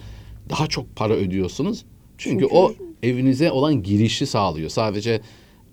Daha 0.51 0.67
çok 0.67 0.97
para 0.97 1.15
ödüyorsunuz. 1.15 1.85
Çünkü, 2.19 2.41
Çünkü- 2.43 2.55
o 2.55 2.75
evinize 3.03 3.51
olan 3.51 3.83
girişi 3.83 4.27
sağlıyor. 4.27 4.69
Sadece 4.71 5.21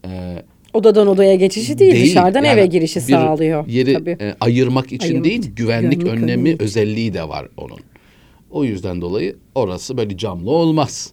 e, 0.06 0.44
Odadan 0.74 1.08
odaya 1.08 1.36
geçişi 1.36 1.80
değil, 1.80 2.06
dışarıdan 2.06 2.44
yani 2.44 2.60
eve 2.60 2.66
girişi 2.66 3.02
sağlıyor. 3.02 3.68
Yeri 3.68 3.94
Tabii. 3.94 4.18
e, 4.22 4.36
ayırmak 4.40 4.92
için 4.92 5.06
Ayırmak 5.06 5.26
değil, 5.26 5.52
güvenlik, 5.56 6.02
Güvenlik 6.02 6.22
önlemi 6.22 6.24
önlemi 6.24 6.56
özelliği 6.60 7.14
de 7.14 7.30
var 7.30 7.48
onun. 7.58 7.80
O 8.52 8.64
yüzden 8.64 9.02
dolayı 9.02 9.36
orası 9.56 9.98
böyle 9.98 10.18
camlı 10.18 10.52
olmaz. 10.52 11.12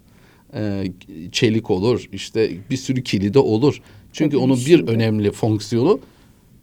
E, 0.55 0.85
çelik 1.33 1.71
olur, 1.71 2.09
işte 2.13 2.51
bir 2.71 2.77
sürü 2.77 3.03
kilidi 3.03 3.39
olur. 3.39 3.83
Çünkü 4.13 4.31
Tabii 4.37 4.45
onun 4.45 4.57
bir 4.57 4.61
şimdi- 4.61 4.91
önemli 4.91 5.31
fonksiyonu 5.31 6.01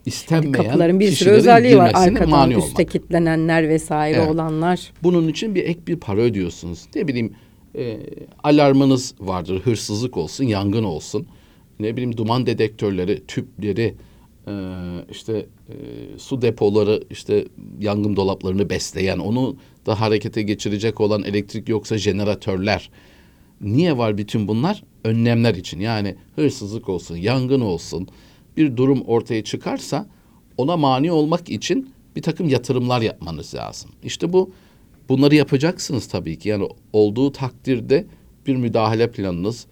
istenmeyen 0.05 0.51
Kapıların 0.51 0.99
bir 0.99 1.11
sürü 1.11 1.29
özelliği 1.29 1.77
var. 1.77 1.91
Arkadan 1.93 2.29
mani 2.29 2.53
üste 2.55 2.65
olmak. 2.73 2.91
kilitlenenler 2.91 3.69
vesaire 3.69 4.17
Evet. 4.17 4.29
olanlar. 4.29 4.91
Bunun 5.03 5.27
için 5.27 5.55
bir 5.55 5.63
ek 5.63 5.79
bir 5.87 5.95
para 5.95 6.21
ödüyorsunuz. 6.21 6.85
Ne 6.95 7.07
bileyim 7.07 7.33
e, 7.77 7.97
alarmınız 8.43 9.13
vardır. 9.19 9.59
Hırsızlık 9.63 10.17
olsun, 10.17 10.43
yangın 10.43 10.83
olsun. 10.83 11.27
Ne 11.79 11.93
bileyim 11.93 12.17
duman 12.17 12.45
dedektörleri, 12.45 13.23
tüpleri, 13.27 13.95
işte 15.11 15.45
e, 15.69 15.75
su 16.17 16.41
depoları, 16.41 17.03
işte 17.09 17.47
yangın 17.79 18.15
dolaplarını 18.15 18.69
besleyen, 18.69 19.19
onu 19.19 19.55
da 19.85 20.01
harekete 20.01 20.41
geçirecek 20.41 21.01
olan 21.01 21.23
elektrik 21.23 21.69
yoksa 21.69 21.97
jeneratörler. 21.97 22.89
Niye 23.61 23.97
var 23.97 24.17
bütün 24.17 24.47
bunlar? 24.47 24.83
Önlemler 25.03 25.55
için. 25.55 25.79
Yani 25.79 26.15
hırsızlık 26.35 26.89
olsun, 26.89 27.15
yangın 27.15 27.61
olsun, 27.61 28.07
bir 28.57 28.77
durum 28.77 29.01
ortaya 29.01 29.43
çıkarsa 29.43 30.07
ona 30.57 30.77
mani 30.77 31.11
olmak 31.11 31.49
için 31.49 31.89
bir 32.15 32.21
takım 32.21 32.49
yatırımlar 32.49 33.01
yapmanız 33.01 33.55
lazım. 33.55 33.91
İşte 34.03 34.33
bu 34.33 34.51
bunları 35.09 35.35
yapacaksınız 35.35 36.07
tabii 36.07 36.39
ki. 36.39 36.49
Yani 36.49 36.69
olduğu 36.93 37.31
takdirde 37.31 38.07
bir 38.47 38.55
müdahale 38.55 39.11
planınız 39.11 39.65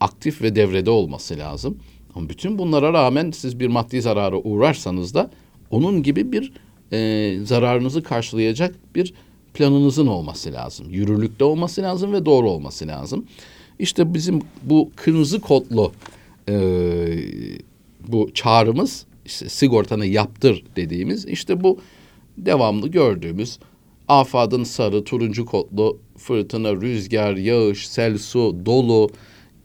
aktif 0.00 0.42
ve 0.42 0.56
devrede 0.56 0.90
olması 0.90 1.38
lazım. 1.38 1.78
Ama 2.14 2.28
bütün 2.28 2.58
bunlara 2.58 2.92
rağmen 2.92 3.30
siz 3.30 3.60
bir 3.60 3.66
maddi 3.66 4.02
zarara 4.02 4.36
uğrarsanız 4.36 5.14
da 5.14 5.30
onun 5.70 6.02
gibi 6.02 6.32
bir 6.32 6.52
e, 6.92 7.38
zararınızı 7.44 8.02
karşılayacak 8.02 8.74
bir 8.94 9.14
planınızın 9.54 10.06
olması 10.06 10.52
lazım. 10.52 10.90
Yürürlükte 10.90 11.44
olması 11.44 11.82
lazım 11.82 12.12
ve 12.12 12.26
doğru 12.26 12.50
olması 12.50 12.88
lazım. 12.88 13.24
İşte 13.78 14.14
bizim 14.14 14.40
bu 14.62 14.90
kırmızı 14.96 15.40
kodlu 15.40 15.92
e, 16.48 16.54
bu 18.08 18.30
çağrımız 18.34 19.06
işte 19.26 19.48
sigortanı 19.48 20.06
yaptır 20.06 20.64
dediğimiz 20.76 21.26
işte 21.26 21.64
bu 21.64 21.78
devamlı 22.38 22.88
gördüğümüz 22.88 23.58
afadın 24.08 24.64
sarı, 24.64 25.04
turuncu 25.04 25.46
kodlu 25.46 25.98
fırtına, 26.16 26.72
rüzgar, 26.72 27.36
yağış, 27.36 27.88
sel, 27.88 28.18
su, 28.18 28.56
dolu 28.66 29.10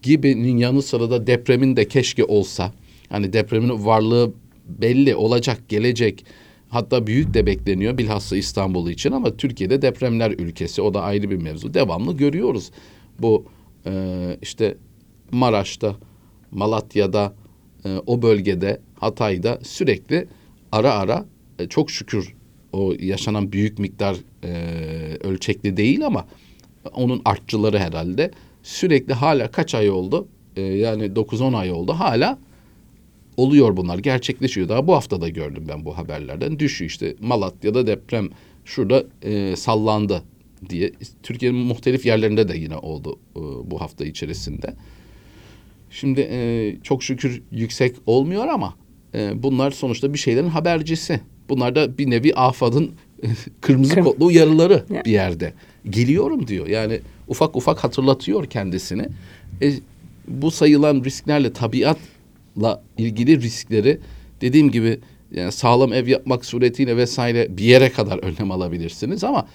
gibinin 0.04 0.58
yanı 0.58 0.82
sıra 0.82 1.12
da 1.12 1.28
depremin 1.28 1.76
de 1.76 1.88
keşke 1.88 2.24
olsa. 2.24 2.72
Hani 3.10 3.34
depremin 3.34 3.86
varlığı 3.86 4.34
belli 4.68 5.16
olacak, 5.16 5.70
gelecek. 5.70 6.26
Hatta 6.70 7.08
büyük 7.08 7.34
de 7.34 7.46
bekleniyor 7.46 7.98
bilhassa 7.98 8.38
İstanbul 8.38 8.90
için 8.90 9.12
ama 9.12 9.38
Türkiye'de 9.38 9.82
depremler 9.82 10.32
ülkesi 10.32 10.82
o 10.82 10.94
da 10.94 11.02
ayrı 11.02 11.30
bir 11.30 11.42
mevzu. 11.42 11.74
Devamlı 11.74 12.18
görüyoruz. 12.18 12.72
Bu 13.20 13.46
e, 13.86 13.92
işte 14.42 14.78
Maraş'ta, 15.32 15.96
Malatya'da, 16.52 17.34
e, 17.86 17.98
o 18.06 18.22
bölgede, 18.22 18.82
Hatay'da 18.96 19.60
sürekli 19.64 20.28
ara 20.72 20.94
ara 20.94 21.26
e, 21.60 21.68
çok 21.68 21.92
şükür 21.92 22.34
o 22.74 22.94
yaşanan 23.00 23.52
büyük 23.52 23.80
miktar 23.80 24.16
e, 24.44 24.54
ölçekli 25.24 25.78
değil 25.78 26.06
ama 26.06 26.26
onun 26.94 27.22
artçıları 27.26 27.80
herhalde 27.80 28.32
sürekli 28.64 29.14
hala 29.14 29.52
kaç 29.52 29.76
ay 29.76 29.90
oldu? 29.90 30.28
E, 30.56 30.62
yani 30.62 31.04
9-10 31.06 31.58
ay 31.58 31.72
oldu 31.72 31.94
hala 31.94 32.40
oluyor 33.38 33.78
bunlar 33.78 33.98
gerçekleşiyor. 34.00 34.70
Daha 34.70 34.88
bu 34.88 34.94
hafta 34.96 35.22
da 35.22 35.30
gördüm 35.30 35.64
ben 35.68 35.86
bu 35.86 35.98
haberlerden. 35.98 36.60
Düşüyor 36.60 36.90
işte 36.90 37.16
Malatya'da 37.22 37.88
deprem 37.88 38.30
şurada 38.66 39.04
e, 39.22 39.56
sallandı 39.56 40.24
diye. 40.70 40.92
Türkiye'nin 41.24 41.60
muhtelif 41.60 42.06
yerlerinde 42.06 42.48
de 42.48 42.58
yine 42.58 42.78
oldu 42.78 43.20
e, 43.36 43.40
bu 43.72 43.82
hafta 43.82 44.06
içerisinde. 44.06 44.74
Şimdi 45.90 46.22
e, 46.32 46.76
çok 46.84 47.04
şükür 47.04 47.42
yüksek 47.52 47.96
olmuyor 48.06 48.48
ama 48.48 48.74
e, 49.16 49.44
bunlar 49.44 49.72
sonuçta 49.72 50.14
bir 50.14 50.20
şeylerin 50.20 50.48
habercisi. 50.48 51.20
Bunlar 51.50 51.76
da 51.76 51.98
bir 51.98 52.10
nevi 52.10 52.34
AFAD'ın 52.36 52.92
kırmızı 53.62 53.94
Kırm- 53.94 54.04
kodlu 54.04 54.26
uyarıları 54.26 54.84
Ya. 54.90 55.06
bir 55.06 55.12
yerde. 55.12 55.54
Geliyorum 55.90 56.48
diyor. 56.48 56.68
Yani 56.68 57.00
ufak 57.28 57.56
ufak 57.56 57.84
hatırlatıyor 57.84 58.46
kendisini. 58.46 59.08
E, 59.62 59.74
bu 60.28 60.52
sayılan 60.52 61.04
risklerle 61.04 61.54
tabiatla 61.54 62.84
ilgili 62.98 63.42
riskleri 63.42 64.00
dediğim 64.42 64.72
gibi 64.72 65.00
yani 65.32 65.52
sağlam 65.52 65.94
ev 65.94 66.08
yapmak 66.08 66.46
suretiyle 66.46 66.98
vesaire 66.98 67.58
bir 67.58 67.64
yere 67.64 67.90
kadar 67.90 68.18
önlem 68.18 68.52
alabilirsiniz 68.52 69.24
ama 69.24 69.48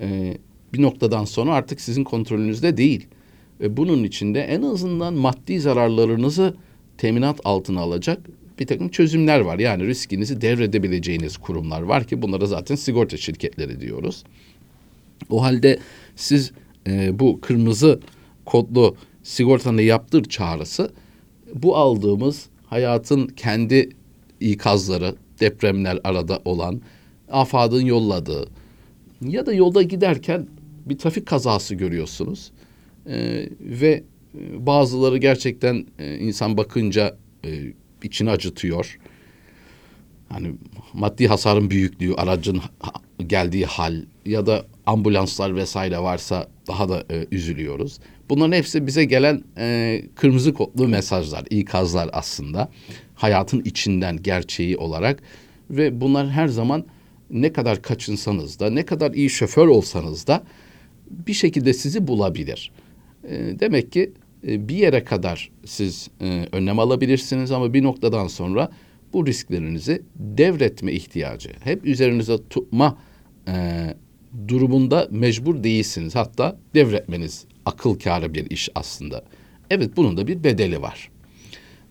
e, 0.00 0.36
bir 0.72 0.82
noktadan 0.82 1.24
sonra 1.24 1.54
artık 1.54 1.80
sizin 1.80 2.04
kontrolünüzde 2.04 2.76
değil. 2.76 3.06
Ve 3.60 3.76
bunun 3.76 4.04
için 4.04 4.34
de 4.34 4.40
en 4.40 4.62
azından 4.62 5.14
maddi 5.14 5.60
zararlarınızı 5.60 6.56
teminat 6.98 7.40
altına 7.44 7.80
alacak 7.80 8.18
bir 8.58 8.66
takım 8.66 8.88
çözümler 8.88 9.40
var. 9.40 9.58
Yani 9.58 9.86
riskinizi 9.86 10.40
devredebileceğiniz 10.40 11.36
kurumlar 11.36 11.82
var 11.82 12.04
ki 12.04 12.22
bunlara 12.22 12.46
zaten 12.46 12.74
sigorta 12.74 13.16
şirketleri 13.16 13.80
diyoruz. 13.80 14.24
O 15.30 15.42
halde 15.42 15.78
siz 16.16 16.52
e, 16.86 17.18
bu 17.18 17.40
kırmızı 17.40 18.00
kodlu 18.44 18.96
sigortanı 19.22 19.82
yaptır 19.82 20.24
çağrısı 20.24 20.92
bu 21.54 21.76
aldığımız 21.76 22.46
hayatın 22.66 23.26
kendi 23.26 23.90
ikazları, 24.40 25.14
depremler 25.40 25.98
arada 26.04 26.42
olan, 26.44 26.80
afadın 27.30 27.84
yolladığı 27.84 28.48
ya 29.20 29.46
da 29.46 29.52
yolda 29.52 29.82
giderken 29.82 30.46
bir 30.86 30.98
trafik 30.98 31.26
kazası 31.26 31.74
görüyorsunuz. 31.74 32.50
E, 33.06 33.48
ve 33.60 34.02
e, 34.34 34.66
bazıları 34.66 35.18
gerçekten 35.18 35.86
e, 35.98 36.18
insan 36.18 36.56
bakınca 36.56 37.16
e, 37.44 37.72
içini 38.02 38.30
acıtıyor. 38.30 38.98
Hani 40.28 40.54
maddi 40.92 41.26
hasarın 41.26 41.70
büyüklüğü, 41.70 42.14
aracın 42.14 42.60
geldiği 43.26 43.66
hal 43.66 44.04
ya 44.26 44.46
da 44.46 44.66
ambulanslar 44.86 45.56
vesaire 45.56 45.98
varsa 45.98 46.48
daha 46.68 46.88
da 46.88 47.04
e, 47.10 47.26
üzülüyoruz. 47.30 47.98
Bunların 48.28 48.52
hepsi 48.52 48.86
bize 48.86 49.04
gelen 49.04 49.42
e, 49.58 50.02
kırmızı 50.14 50.54
kodlu 50.54 50.88
mesajlar, 50.88 51.44
ikazlar 51.50 52.10
aslında. 52.12 52.70
Hayatın 53.14 53.62
içinden 53.64 54.22
gerçeği 54.22 54.76
olarak 54.76 55.22
ve 55.70 56.00
bunlar 56.00 56.30
her 56.30 56.48
zaman 56.48 56.84
ne 57.30 57.52
kadar 57.52 57.82
kaçınsanız 57.82 58.60
da 58.60 58.70
ne 58.70 58.86
kadar 58.86 59.12
iyi 59.12 59.30
şoför 59.30 59.66
olsanız 59.66 60.26
da 60.26 60.42
bir 61.10 61.32
şekilde 61.32 61.72
sizi 61.72 62.06
bulabilir. 62.06 62.72
E, 63.24 63.60
demek 63.60 63.92
ki 63.92 64.12
e, 64.46 64.68
bir 64.68 64.76
yere 64.76 65.04
kadar 65.04 65.50
siz 65.64 66.08
e, 66.20 66.46
önlem 66.52 66.78
alabilirsiniz 66.78 67.50
ama 67.50 67.74
bir 67.74 67.82
noktadan 67.82 68.26
sonra 68.26 68.70
bu 69.12 69.26
risklerinizi 69.26 70.02
devretme 70.16 70.92
ihtiyacı, 70.92 71.50
hep 71.60 71.86
üzerinize 71.86 72.36
tutma 72.50 72.98
e, 73.48 73.54
durumunda 74.48 75.08
mecbur 75.10 75.64
değilsiniz. 75.64 76.14
Hatta 76.14 76.58
devretmeniz 76.74 77.44
akıl 77.66 77.98
kârı 77.98 78.34
bir 78.34 78.50
iş 78.50 78.68
aslında. 78.74 79.24
Evet 79.70 79.96
bunun 79.96 80.16
da 80.16 80.26
bir 80.26 80.44
bedeli 80.44 80.82
var. 80.82 81.10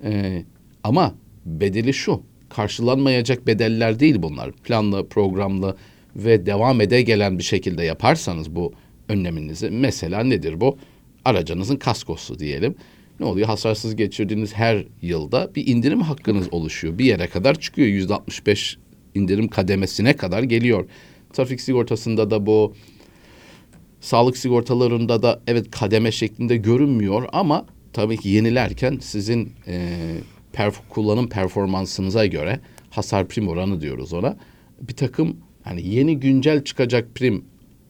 E, 0.03 0.43
ama 0.83 1.15
bedeli 1.45 1.93
şu, 1.93 2.21
karşılanmayacak 2.49 3.47
bedeller 3.47 3.99
değil 3.99 4.15
bunlar. 4.19 4.51
Planlı, 4.51 5.07
programlı 5.07 5.77
ve 6.15 6.45
devam 6.45 6.81
ede 6.81 7.01
gelen 7.01 7.37
bir 7.37 7.43
şekilde 7.43 7.83
yaparsanız 7.83 8.55
bu 8.55 8.73
önleminizi. 9.09 9.69
Mesela 9.69 10.23
nedir 10.23 10.61
bu? 10.61 10.77
Aracınızın 11.25 11.75
kaskosu 11.75 12.39
diyelim. 12.39 12.75
Ne 13.19 13.25
oluyor? 13.25 13.47
Hasarsız 13.47 13.95
geçirdiğiniz 13.95 14.53
her 14.53 14.85
yılda 15.01 15.55
bir 15.55 15.67
indirim 15.67 16.01
hakkınız 16.01 16.53
oluşuyor. 16.53 16.97
Bir 16.97 17.05
yere 17.05 17.27
kadar 17.27 17.59
çıkıyor. 17.59 17.87
Yüzde 17.87 18.13
65 18.13 18.77
indirim 19.15 19.47
kademesine 19.47 20.13
kadar 20.13 20.43
geliyor. 20.43 20.85
Trafik 21.33 21.61
sigortasında 21.61 22.31
da 22.31 22.45
bu 22.45 22.73
sağlık 24.01 24.37
sigortalarında 24.37 25.23
da 25.23 25.41
evet 25.47 25.71
kademe 25.71 26.11
şeklinde 26.11 26.57
görünmüyor 26.57 27.23
ama 27.33 27.65
tabii 27.93 28.17
ki 28.17 28.29
yenilerken 28.29 28.97
sizin 29.01 29.53
e, 29.67 29.89
perf- 30.53 30.89
kullanım 30.89 31.29
performansınıza 31.29 32.25
göre 32.25 32.59
hasar 32.89 33.27
prim 33.27 33.47
oranı 33.47 33.81
diyoruz 33.81 34.13
ona. 34.13 34.37
Bir 34.81 34.93
takım 34.93 35.37
hani 35.63 35.87
yeni 35.87 36.19
güncel 36.19 36.63
çıkacak 36.63 37.15
prim 37.15 37.45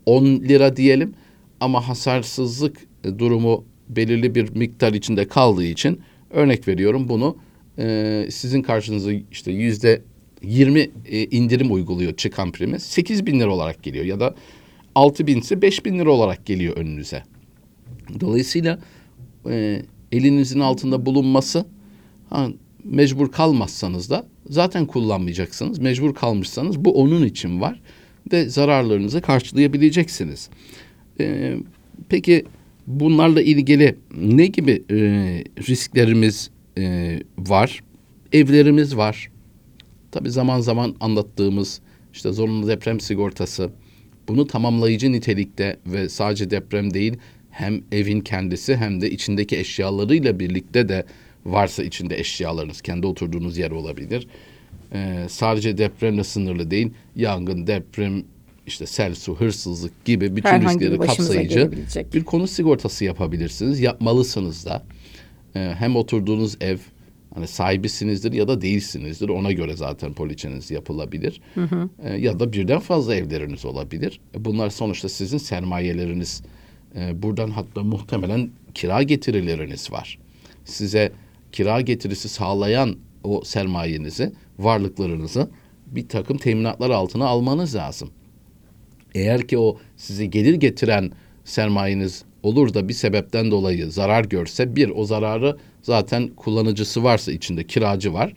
10 0.05 0.25
lira 0.25 0.75
diyelim 0.75 1.13
ama 1.59 1.87
hasarsızlık 1.87 2.77
e, 3.03 3.19
durumu 3.19 3.65
belirli 3.89 4.35
bir 4.35 4.55
miktar 4.55 4.93
içinde 4.93 5.27
kaldığı 5.27 5.65
için 5.65 6.01
örnek 6.29 6.67
veriyorum 6.67 7.09
bunu 7.09 7.37
e, 7.79 8.27
sizin 8.31 8.61
karşınıza 8.61 9.11
işte 9.31 9.51
yüzde 9.51 10.01
20 10.43 10.91
e, 11.05 11.25
indirim 11.25 11.71
uyguluyor 11.71 12.15
çıkan 12.15 12.51
primi 12.51 12.79
8 12.79 13.25
bin 13.25 13.39
lira 13.39 13.53
olarak 13.53 13.83
geliyor 13.83 14.05
ya 14.05 14.19
da 14.19 14.35
6 14.95 15.27
bin 15.27 15.39
ise 15.39 15.61
5 15.61 15.85
bin 15.85 15.99
lira 15.99 16.11
olarak 16.11 16.45
geliyor 16.45 16.77
önünüze. 16.77 17.23
Dolayısıyla 18.19 18.79
e, 19.49 19.81
elinizin 20.11 20.59
altında 20.59 21.05
bulunması 21.05 21.65
ha, 22.29 22.47
mecbur 22.83 23.31
kalmazsanız 23.31 24.09
da 24.09 24.25
zaten 24.49 24.85
kullanmayacaksınız. 24.85 25.79
Mecbur 25.79 26.15
kalmışsanız 26.15 26.85
bu 26.85 27.01
onun 27.01 27.25
için 27.25 27.61
var 27.61 27.81
ve 28.31 28.49
zararlarınızı 28.49 29.21
karşılayabileceksiniz. 29.21 30.49
E, 31.19 31.55
peki 32.09 32.45
bunlarla 32.87 33.41
ilgili 33.41 33.95
ne 34.17 34.45
gibi 34.45 34.83
e, 34.91 34.95
risklerimiz 35.67 36.49
e, 36.77 37.19
var? 37.37 37.83
Evlerimiz 38.31 38.97
var. 38.97 39.30
Tabii 40.11 40.31
zaman 40.31 40.59
zaman 40.59 40.95
anlattığımız 40.99 41.81
işte 42.13 42.31
zorunlu 42.31 42.67
deprem 42.67 42.99
sigortası 42.99 43.69
bunu 44.27 44.47
tamamlayıcı 44.47 45.11
nitelikte 45.11 45.77
ve 45.85 46.09
sadece 46.09 46.51
deprem 46.51 46.93
değil 46.93 47.17
hem 47.49 47.81
evin 47.91 48.21
kendisi 48.21 48.75
hem 48.75 49.01
de 49.01 49.11
içindeki 49.11 49.57
eşyalarıyla 49.57 50.39
birlikte 50.39 50.89
de 50.89 51.05
varsa 51.45 51.83
içinde 51.83 52.19
eşyalarınız 52.19 52.81
kendi 52.81 53.07
oturduğunuz 53.07 53.57
yer 53.57 53.71
olabilir. 53.71 54.27
Ee, 54.93 55.25
sadece 55.29 55.77
depremle 55.77 56.23
sınırlı 56.23 56.71
değil 56.71 56.89
yangın, 57.15 57.67
deprem, 57.67 58.23
işte 58.67 58.85
sel, 58.85 59.15
su, 59.15 59.35
hırsızlık 59.35 60.05
gibi 60.05 60.35
bütün 60.35 60.49
Herhangi 60.49 60.79
riskleri 60.79 60.99
kapsayıcı 60.99 61.71
bir 62.13 62.23
konu 62.23 62.47
sigortası 62.47 63.05
yapabilirsiniz. 63.05 63.79
Yapmalısınız 63.79 64.65
da. 64.65 64.83
Ee, 65.55 65.73
hem 65.77 65.95
oturduğunuz 65.95 66.57
ev 66.61 66.77
hani 67.33 67.47
sahibisinizdir 67.47 68.33
ya 68.33 68.47
da 68.47 68.61
değilsinizdir. 68.61 69.29
Ona 69.29 69.51
göre 69.51 69.75
zaten 69.75 70.13
poliçeniz 70.13 70.71
yapılabilir. 70.71 71.41
Ee, 72.03 72.13
ya 72.17 72.39
da 72.39 72.53
birden 72.53 72.79
fazla 72.79 73.15
evleriniz 73.15 73.65
olabilir. 73.65 74.19
E, 74.35 74.45
Bunlar 74.45 74.69
sonuçta 74.69 75.09
sizin 75.09 75.37
sermayeleriniz. 75.37 76.41
Ee, 76.95 77.21
buradan 77.21 77.49
hatta 77.49 77.83
muhtemelen 77.83 78.49
kira 78.73 79.03
getirileriniz 79.03 79.91
var. 79.91 80.19
Size 80.65 81.11
kira 81.51 81.81
getirisi 81.81 82.29
sağlayan 82.29 82.95
o 83.23 83.41
sermayenizi, 83.43 84.33
varlıklarınızı 84.59 85.49
bir 85.87 86.07
takım 86.07 86.37
teminatlar 86.37 86.89
altına 86.89 87.27
almanız 87.27 87.75
lazım. 87.75 88.09
Eğer 89.15 89.47
ki 89.47 89.57
o 89.57 89.77
size 89.97 90.25
gelir 90.25 90.53
getiren 90.53 91.11
sermayeniz 91.45 92.23
olur 92.43 92.73
da 92.73 92.89
bir 92.89 92.93
sebepten 92.93 93.51
dolayı 93.51 93.91
zarar 93.91 94.25
görse 94.25 94.75
bir 94.75 94.89
o 94.89 95.05
zararı 95.05 95.57
zaten 95.81 96.27
kullanıcısı 96.27 97.03
varsa 97.03 97.31
içinde 97.31 97.63
kiracı 97.63 98.13
var 98.13 98.33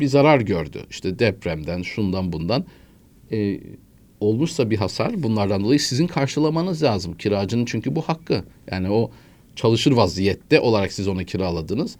bir 0.00 0.06
zarar 0.06 0.40
gördü. 0.40 0.78
İşte 0.90 1.18
depremden 1.18 1.82
şundan 1.82 2.32
bundan 2.32 2.64
e, 3.32 3.60
olmuşsa 4.20 4.70
bir 4.70 4.76
hasar 4.76 5.22
bunlardan 5.22 5.64
dolayı 5.64 5.80
sizin 5.80 6.06
karşılamanız 6.06 6.82
lazım. 6.82 7.16
Kiracının 7.16 7.64
çünkü 7.64 7.96
bu 7.96 8.02
hakkı. 8.02 8.44
Yani 8.70 8.90
o 8.90 9.10
çalışır 9.56 9.92
vaziyette 9.92 10.60
olarak 10.60 10.92
siz 10.92 11.08
onu 11.08 11.24
kiraladınız. 11.24 11.96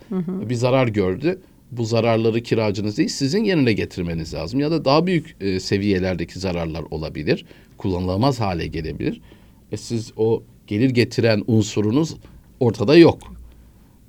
Bir 0.49 0.55
zarar 0.55 0.88
gördü. 0.88 1.40
Bu 1.71 1.85
zararları 1.85 2.43
kiracınız 2.43 2.99
değil 2.99 3.09
sizin 3.09 3.45
yerine 3.45 3.73
getirmeniz 3.73 4.35
lazım. 4.35 4.61
Ya 4.61 4.71
da 4.71 4.85
daha 4.85 5.07
büyük 5.07 5.37
e, 5.40 5.61
seviyelerdeki 5.61 6.38
zararlar 6.38 6.85
olabilir. 6.90 7.45
Kullanılamaz 7.79 8.40
hale 8.40 8.66
gelebilir. 8.66 9.21
E 9.73 9.77
siz 9.77 10.12
o 10.16 10.43
gelir 10.66 10.90
getiren 10.90 11.45
unsurunuz 11.47 12.16
ortada 12.61 12.97
yok. 12.97 13.39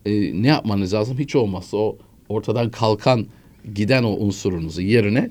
E, 0.05 0.41
ne 0.41 0.47
yapmanız 0.47 0.93
lazım? 0.93 1.19
Hiç 1.19 1.35
olmazsa 1.35 1.77
o 1.77 1.97
ortadan 2.29 2.71
kalkan 2.71 3.25
giden 3.73 4.03
o 4.03 4.09
unsurunuzu 4.09 4.81
yerine 4.81 5.29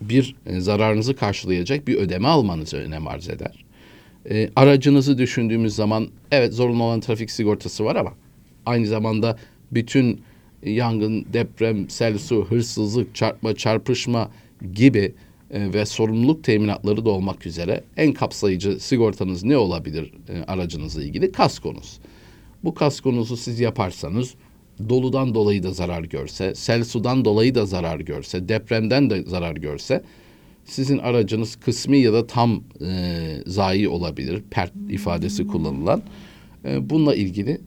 bir 0.00 0.36
e, 0.46 0.60
zararınızı 0.60 1.16
karşılayacak 1.16 1.88
bir 1.88 1.94
ödeme 1.94 2.28
almanız 2.28 2.74
önem 2.74 3.08
arz 3.08 3.28
eder. 3.28 3.64
E, 4.30 4.50
aracınızı 4.56 5.18
düşündüğümüz 5.18 5.74
zaman 5.74 6.08
evet 6.30 6.54
zorunlu 6.54 6.82
olan 6.82 7.00
trafik 7.00 7.30
sigortası 7.30 7.84
var 7.84 7.96
ama 7.96 8.12
aynı 8.66 8.86
zamanda 8.86 9.38
bütün 9.72 10.20
yangın, 10.62 11.26
deprem, 11.32 11.90
sel, 11.90 12.18
su, 12.18 12.46
hırsızlık, 12.48 13.14
çarpma, 13.14 13.54
çarpışma 13.54 14.30
gibi 14.72 15.14
e, 15.50 15.72
ve 15.72 15.86
sorumluluk 15.86 16.44
teminatları 16.44 17.04
da 17.04 17.10
olmak 17.10 17.46
üzere 17.46 17.84
en 17.96 18.12
kapsayıcı 18.12 18.80
sigortanız 18.80 19.44
ne 19.44 19.56
olabilir 19.56 20.12
e, 20.28 20.42
aracınızla 20.42 21.02
ilgili? 21.02 21.32
Kaskonuz. 21.32 22.00
Bu 22.64 22.74
kaskonuzu 22.74 23.36
siz 23.36 23.60
yaparsanız 23.60 24.34
doludan 24.88 25.34
dolayı 25.34 25.62
da 25.62 25.72
zarar 25.72 26.02
görse, 26.02 26.54
sel 26.54 26.84
sudan 26.84 27.24
dolayı 27.24 27.54
da 27.54 27.66
zarar 27.66 28.00
görse, 28.00 28.48
depremden 28.48 29.10
de 29.10 29.22
zarar 29.22 29.56
görse 29.56 30.02
sizin 30.64 30.98
aracınız 30.98 31.56
kısmi 31.56 31.98
ya 31.98 32.12
da 32.12 32.26
tam 32.26 32.62
e, 32.80 33.42
zayi 33.46 33.88
olabilir. 33.88 34.42
Pert 34.50 34.72
ifadesi 34.90 35.46
kullanılan. 35.46 36.02
E, 36.64 36.90
bununla 36.90 37.14
ilgili 37.14 37.60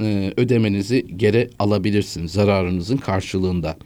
e, 0.00 0.32
ödemenizi 0.36 1.06
geri 1.16 1.50
alabilirsiniz 1.58 2.32
zararınızın 2.32 2.96
karşılığında. 2.96 3.76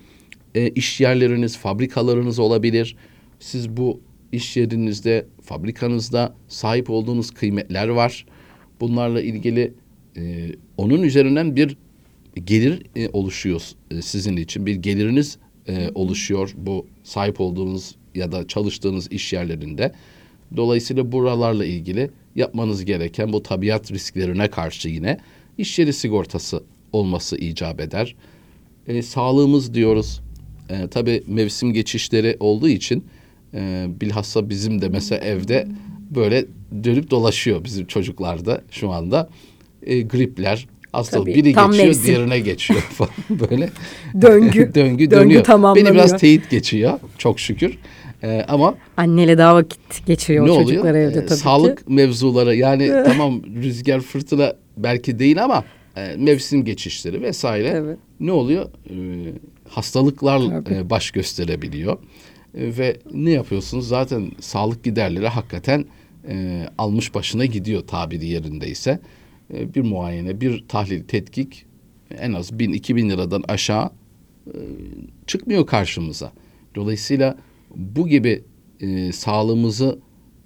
E, 0.55 0.68
iş 0.68 1.01
yerleriniz, 1.01 1.57
fabrikalarınız 1.57 2.38
olabilir. 2.38 2.96
Siz 3.40 3.77
bu 3.77 4.01
iş 4.33 4.57
yerinizde, 4.57 5.27
fabrikanızda 5.42 6.35
sahip 6.48 6.90
olduğunuz 6.90 7.31
kıymetler 7.31 7.88
var. 7.88 8.27
Bunlarla 8.81 9.22
ilgili 9.22 9.74
e, 10.16 10.50
onun 10.76 11.02
üzerinden 11.02 11.56
bir 11.56 11.76
gelir 12.44 12.82
e, 12.96 13.08
oluşuyor 13.08 13.62
e, 13.90 14.02
sizin 14.02 14.36
için. 14.36 14.66
Bir 14.66 14.74
geliriniz 14.74 15.38
e, 15.68 15.90
oluşuyor 15.94 16.54
bu 16.56 16.86
sahip 17.02 17.40
olduğunuz 17.40 17.94
ya 18.14 18.32
da 18.32 18.46
çalıştığınız 18.46 19.12
iş 19.12 19.32
yerlerinde. 19.32 19.92
Dolayısıyla 20.56 21.12
buralarla 21.12 21.64
ilgili 21.64 22.10
yapmanız 22.36 22.84
gereken 22.84 23.32
bu 23.32 23.42
tabiat 23.42 23.92
risklerine 23.92 24.50
karşı 24.50 24.88
yine 24.88 25.18
iş 25.58 25.78
yeri 25.78 25.92
sigortası 25.92 26.62
olması 26.92 27.36
icap 27.36 27.80
eder. 27.80 28.16
E, 28.86 29.02
sağlığımız 29.02 29.74
diyoruz. 29.74 30.20
E, 30.68 30.88
tabii 30.88 31.22
mevsim 31.26 31.72
geçişleri 31.72 32.36
olduğu 32.40 32.68
için 32.68 33.04
e, 33.54 33.86
bilhassa 34.00 34.48
bizim 34.48 34.82
de 34.82 34.88
mesela 34.88 35.24
evde 35.24 35.68
böyle 36.10 36.46
dönüp 36.84 37.10
dolaşıyor 37.10 37.64
bizim 37.64 37.86
çocuklarda 37.86 38.62
şu 38.70 38.90
anda. 38.90 39.28
E, 39.82 40.00
gripler, 40.00 40.66
hastalık 40.92 41.26
Tabii, 41.26 41.34
biri 41.34 41.42
geçiyor 41.48 41.68
mevsim. 41.68 42.04
diğerine 42.04 42.38
geçiyor 42.40 42.80
falan 42.92 43.10
böyle. 43.50 43.70
Döngü. 44.22 44.52
döngü 44.74 44.74
Döngü 44.74 45.10
dönüyor. 45.10 45.44
tamamlanıyor. 45.44 45.86
Beni 45.86 45.94
biraz 45.94 46.18
teyit 46.20 46.50
geçiyor 46.50 46.98
çok 47.18 47.40
şükür. 47.40 47.78
E, 48.22 48.44
ama 48.48 48.74
Anneyle 48.96 49.38
daha 49.38 49.54
vakit 49.54 50.06
geçiriyor 50.06 50.46
ne 50.46 50.50
o 50.50 50.54
oluyor? 50.54 50.68
çocuklar 50.68 50.94
evde 50.94 51.18
Ee, 51.18 51.26
tabii 51.26 51.38
Sağlık 51.38 51.78
ki. 51.78 51.84
mevzuları 51.92 52.54
yani 52.56 52.92
tamam 53.06 53.42
rüzgar 53.62 54.00
fırtına 54.00 54.52
belki 54.76 55.18
değil 55.18 55.44
ama 55.44 55.64
e, 55.96 56.16
mevsim 56.18 56.64
geçişleri 56.64 57.22
vesaire 57.22 57.68
Evet. 57.68 57.98
ne 58.20 58.32
oluyor? 58.32 58.64
Ee, 58.90 58.94
hastalıklar 59.68 60.40
Tabii. 60.40 60.74
e, 60.74 60.90
baş 60.90 61.10
gösterebiliyor. 61.10 61.92
E, 61.92 61.98
ve 62.78 62.96
ne 63.14 63.30
yapıyorsunuz? 63.30 63.88
Zaten 63.88 64.30
sağlık 64.40 64.84
giderleri 64.84 65.28
hakikaten 65.28 65.84
e, 66.28 66.66
almış 66.78 67.14
başına 67.14 67.44
gidiyor 67.44 67.80
tabiri 67.86 68.26
yerindeyse. 68.26 68.90
E, 68.90 69.00
bir 69.50 69.80
muayene, 69.80 70.40
bir 70.40 70.64
tahlil, 70.68 71.04
tetkik 71.04 71.66
en 72.18 72.32
az 72.32 72.50
1000-2000 72.50 73.11
liradan 73.11 73.44
aşağı 73.48 73.90
e, 74.46 74.58
çıkmıyor 75.26 75.66
karşımıza. 75.66 76.32
Dolayısıyla 76.74 77.38
bu 77.76 78.08
gibi 78.08 78.44
e, 78.80 79.12
sağlığımızı 79.12 79.98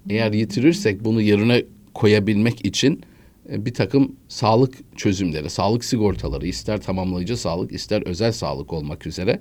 eğer 0.09 0.33
yitirirsek 0.33 1.05
bunu 1.05 1.21
yerine 1.21 1.63
koyabilmek 1.93 2.65
için 2.65 3.01
e, 3.49 3.65
bir 3.65 3.73
takım 3.73 4.15
sağlık 4.27 4.97
çözümleri, 4.97 5.49
sağlık 5.49 5.85
sigortaları 5.85 6.47
ister 6.47 6.81
tamamlayıcı 6.81 7.37
sağlık 7.37 7.71
ister 7.71 8.01
özel 8.05 8.31
sağlık 8.31 8.73
olmak 8.73 9.07
üzere 9.07 9.39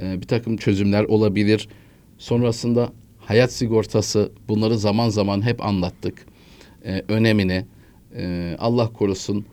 e, 0.00 0.20
bir 0.20 0.26
takım 0.26 0.56
çözümler 0.56 1.04
olabilir. 1.04 1.68
Sonrasında 2.18 2.92
hayat 3.18 3.52
sigortası 3.52 4.32
bunları 4.48 4.78
zaman 4.78 5.08
zaman 5.08 5.42
hep 5.42 5.64
anlattık. 5.64 6.26
E, 6.84 7.02
önemini 7.08 7.64
e, 8.16 8.56
Allah 8.58 8.92
korusun 8.92 9.44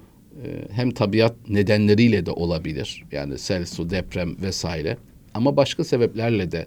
e, 0.43 0.47
hem 0.71 0.91
tabiat 0.91 1.35
nedenleriyle 1.49 2.25
de 2.25 2.31
olabilir. 2.31 3.03
Yani 3.11 3.37
sel, 3.37 3.65
su, 3.65 3.89
deprem 3.89 4.41
vesaire. 4.41 4.97
Ama 5.33 5.57
başka 5.57 5.83
sebeplerle 5.83 6.51
de 6.51 6.65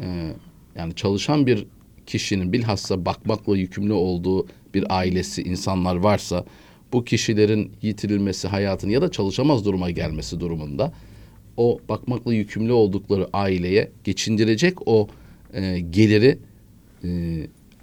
e, 0.00 0.32
yani 0.76 0.94
çalışan 0.94 1.46
bir 1.46 1.66
kişinin 2.06 2.52
bilhassa 2.52 3.04
bakmakla 3.04 3.56
yükümlü 3.56 3.92
olduğu 3.92 4.46
bir 4.74 4.98
ailesi, 4.98 5.42
insanlar 5.42 5.96
varsa 5.96 6.44
bu 6.92 7.04
kişilerin 7.04 7.72
yitirilmesi, 7.82 8.48
hayatını 8.48 8.92
ya 8.92 9.02
da 9.02 9.10
çalışamaz 9.10 9.64
duruma 9.64 9.90
gelmesi 9.90 10.40
durumunda 10.40 10.92
o 11.56 11.78
bakmakla 11.88 12.34
yükümlü 12.34 12.72
oldukları 12.72 13.28
aileye 13.32 13.90
geçindirecek 14.04 14.88
o 14.88 15.08
e, 15.54 15.80
geliri 15.80 16.38
e, 17.04 17.08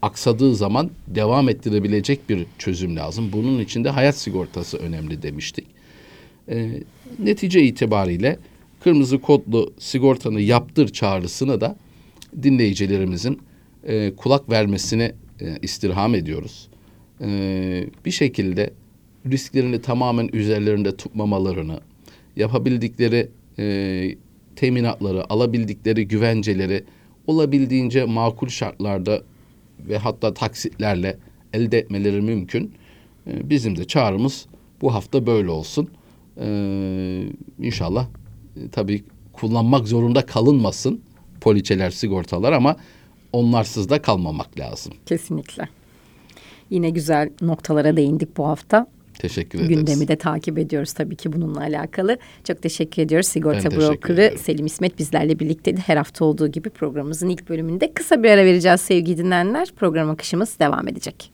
aksadığı 0.05 0.55
zaman 0.55 0.91
devam 1.07 1.49
ettirebilecek 1.49 2.29
bir 2.29 2.45
çözüm 2.57 2.95
lazım. 2.95 3.29
Bunun 3.33 3.59
için 3.59 3.83
de 3.83 3.89
hayat 3.89 4.17
sigortası 4.17 4.77
önemli 4.77 5.21
demiştik. 5.21 5.67
E, 6.49 6.81
netice 7.19 7.63
itibariyle 7.63 8.39
kırmızı 8.83 9.21
kodlu 9.21 9.73
sigortanı 9.79 10.41
yaptır 10.41 10.87
çağrısını 10.87 11.61
da 11.61 11.75
dinleyicilerimizin 12.43 13.39
e, 13.83 14.15
kulak 14.15 14.49
vermesini 14.49 15.11
e, 15.41 15.57
istirham 15.61 16.15
ediyoruz. 16.15 16.67
E, 17.21 17.27
bir 18.05 18.11
şekilde 18.11 18.73
risklerini 19.31 19.81
tamamen 19.81 20.29
üzerlerinde 20.33 20.95
tutmamalarını, 20.95 21.79
yapabildikleri 22.35 23.29
e, 23.59 24.15
teminatları, 24.55 25.33
alabildikleri 25.33 26.07
güvenceleri 26.07 26.83
olabildiğince 27.27 28.05
makul 28.05 28.47
şartlarda 28.47 29.23
ve 29.79 29.97
hatta 29.97 30.33
taksitlerle 30.33 31.17
elde 31.53 31.79
etmeleri 31.79 32.21
mümkün. 32.21 32.73
E, 33.27 33.49
bizim 33.49 33.77
de 33.77 33.85
çağrımız 33.85 34.45
bu 34.81 34.93
hafta 34.93 35.25
böyle 35.25 35.49
olsun. 35.49 35.89
E, 36.37 36.47
inşallah 37.59 38.07
e, 38.55 38.69
tabii 38.69 39.03
kullanmak 39.33 39.87
zorunda 39.87 40.25
kalınmasın 40.25 41.01
poliçeler, 41.41 41.89
sigortalar 41.89 42.51
ama 42.51 42.75
onlarsız 43.33 43.89
da 43.89 44.01
kalmamak 44.01 44.59
lazım. 44.59 44.93
Kesinlikle. 45.05 45.69
Yine 46.69 46.89
güzel 46.89 47.29
noktalara 47.41 47.97
değindik 47.97 48.37
bu 48.37 48.47
hafta. 48.47 48.87
Teşekkür 49.19 49.59
ederiz. 49.59 49.69
Gündemi 49.69 50.07
de 50.07 50.15
takip 50.15 50.57
ediyoruz 50.57 50.93
tabii 50.93 51.15
ki 51.15 51.33
bununla 51.33 51.59
alakalı. 51.59 52.17
Çok 52.43 52.61
teşekkür 52.61 53.01
ediyoruz. 53.01 53.27
Sigorta 53.27 53.71
Ben 53.71 53.75
ediyorum. 53.75 54.37
Selim 54.37 54.65
İsmet 54.65 54.99
bizlerle 54.99 55.39
birlikteydi. 55.39 55.81
Her 55.81 55.97
hafta 55.97 56.25
olduğu 56.25 56.47
gibi 56.47 56.69
programımızın 56.69 57.29
ilk 57.29 57.49
bölümünde 57.49 57.93
kısa 57.93 58.23
bir 58.23 58.29
ara 58.29 58.45
vereceğiz 58.45 58.81
sevgili 58.81 59.17
dinleyenler. 59.17 59.67
Program 59.75 60.09
akışımız 60.09 60.59
devam 60.59 60.87
edecek. 60.87 61.31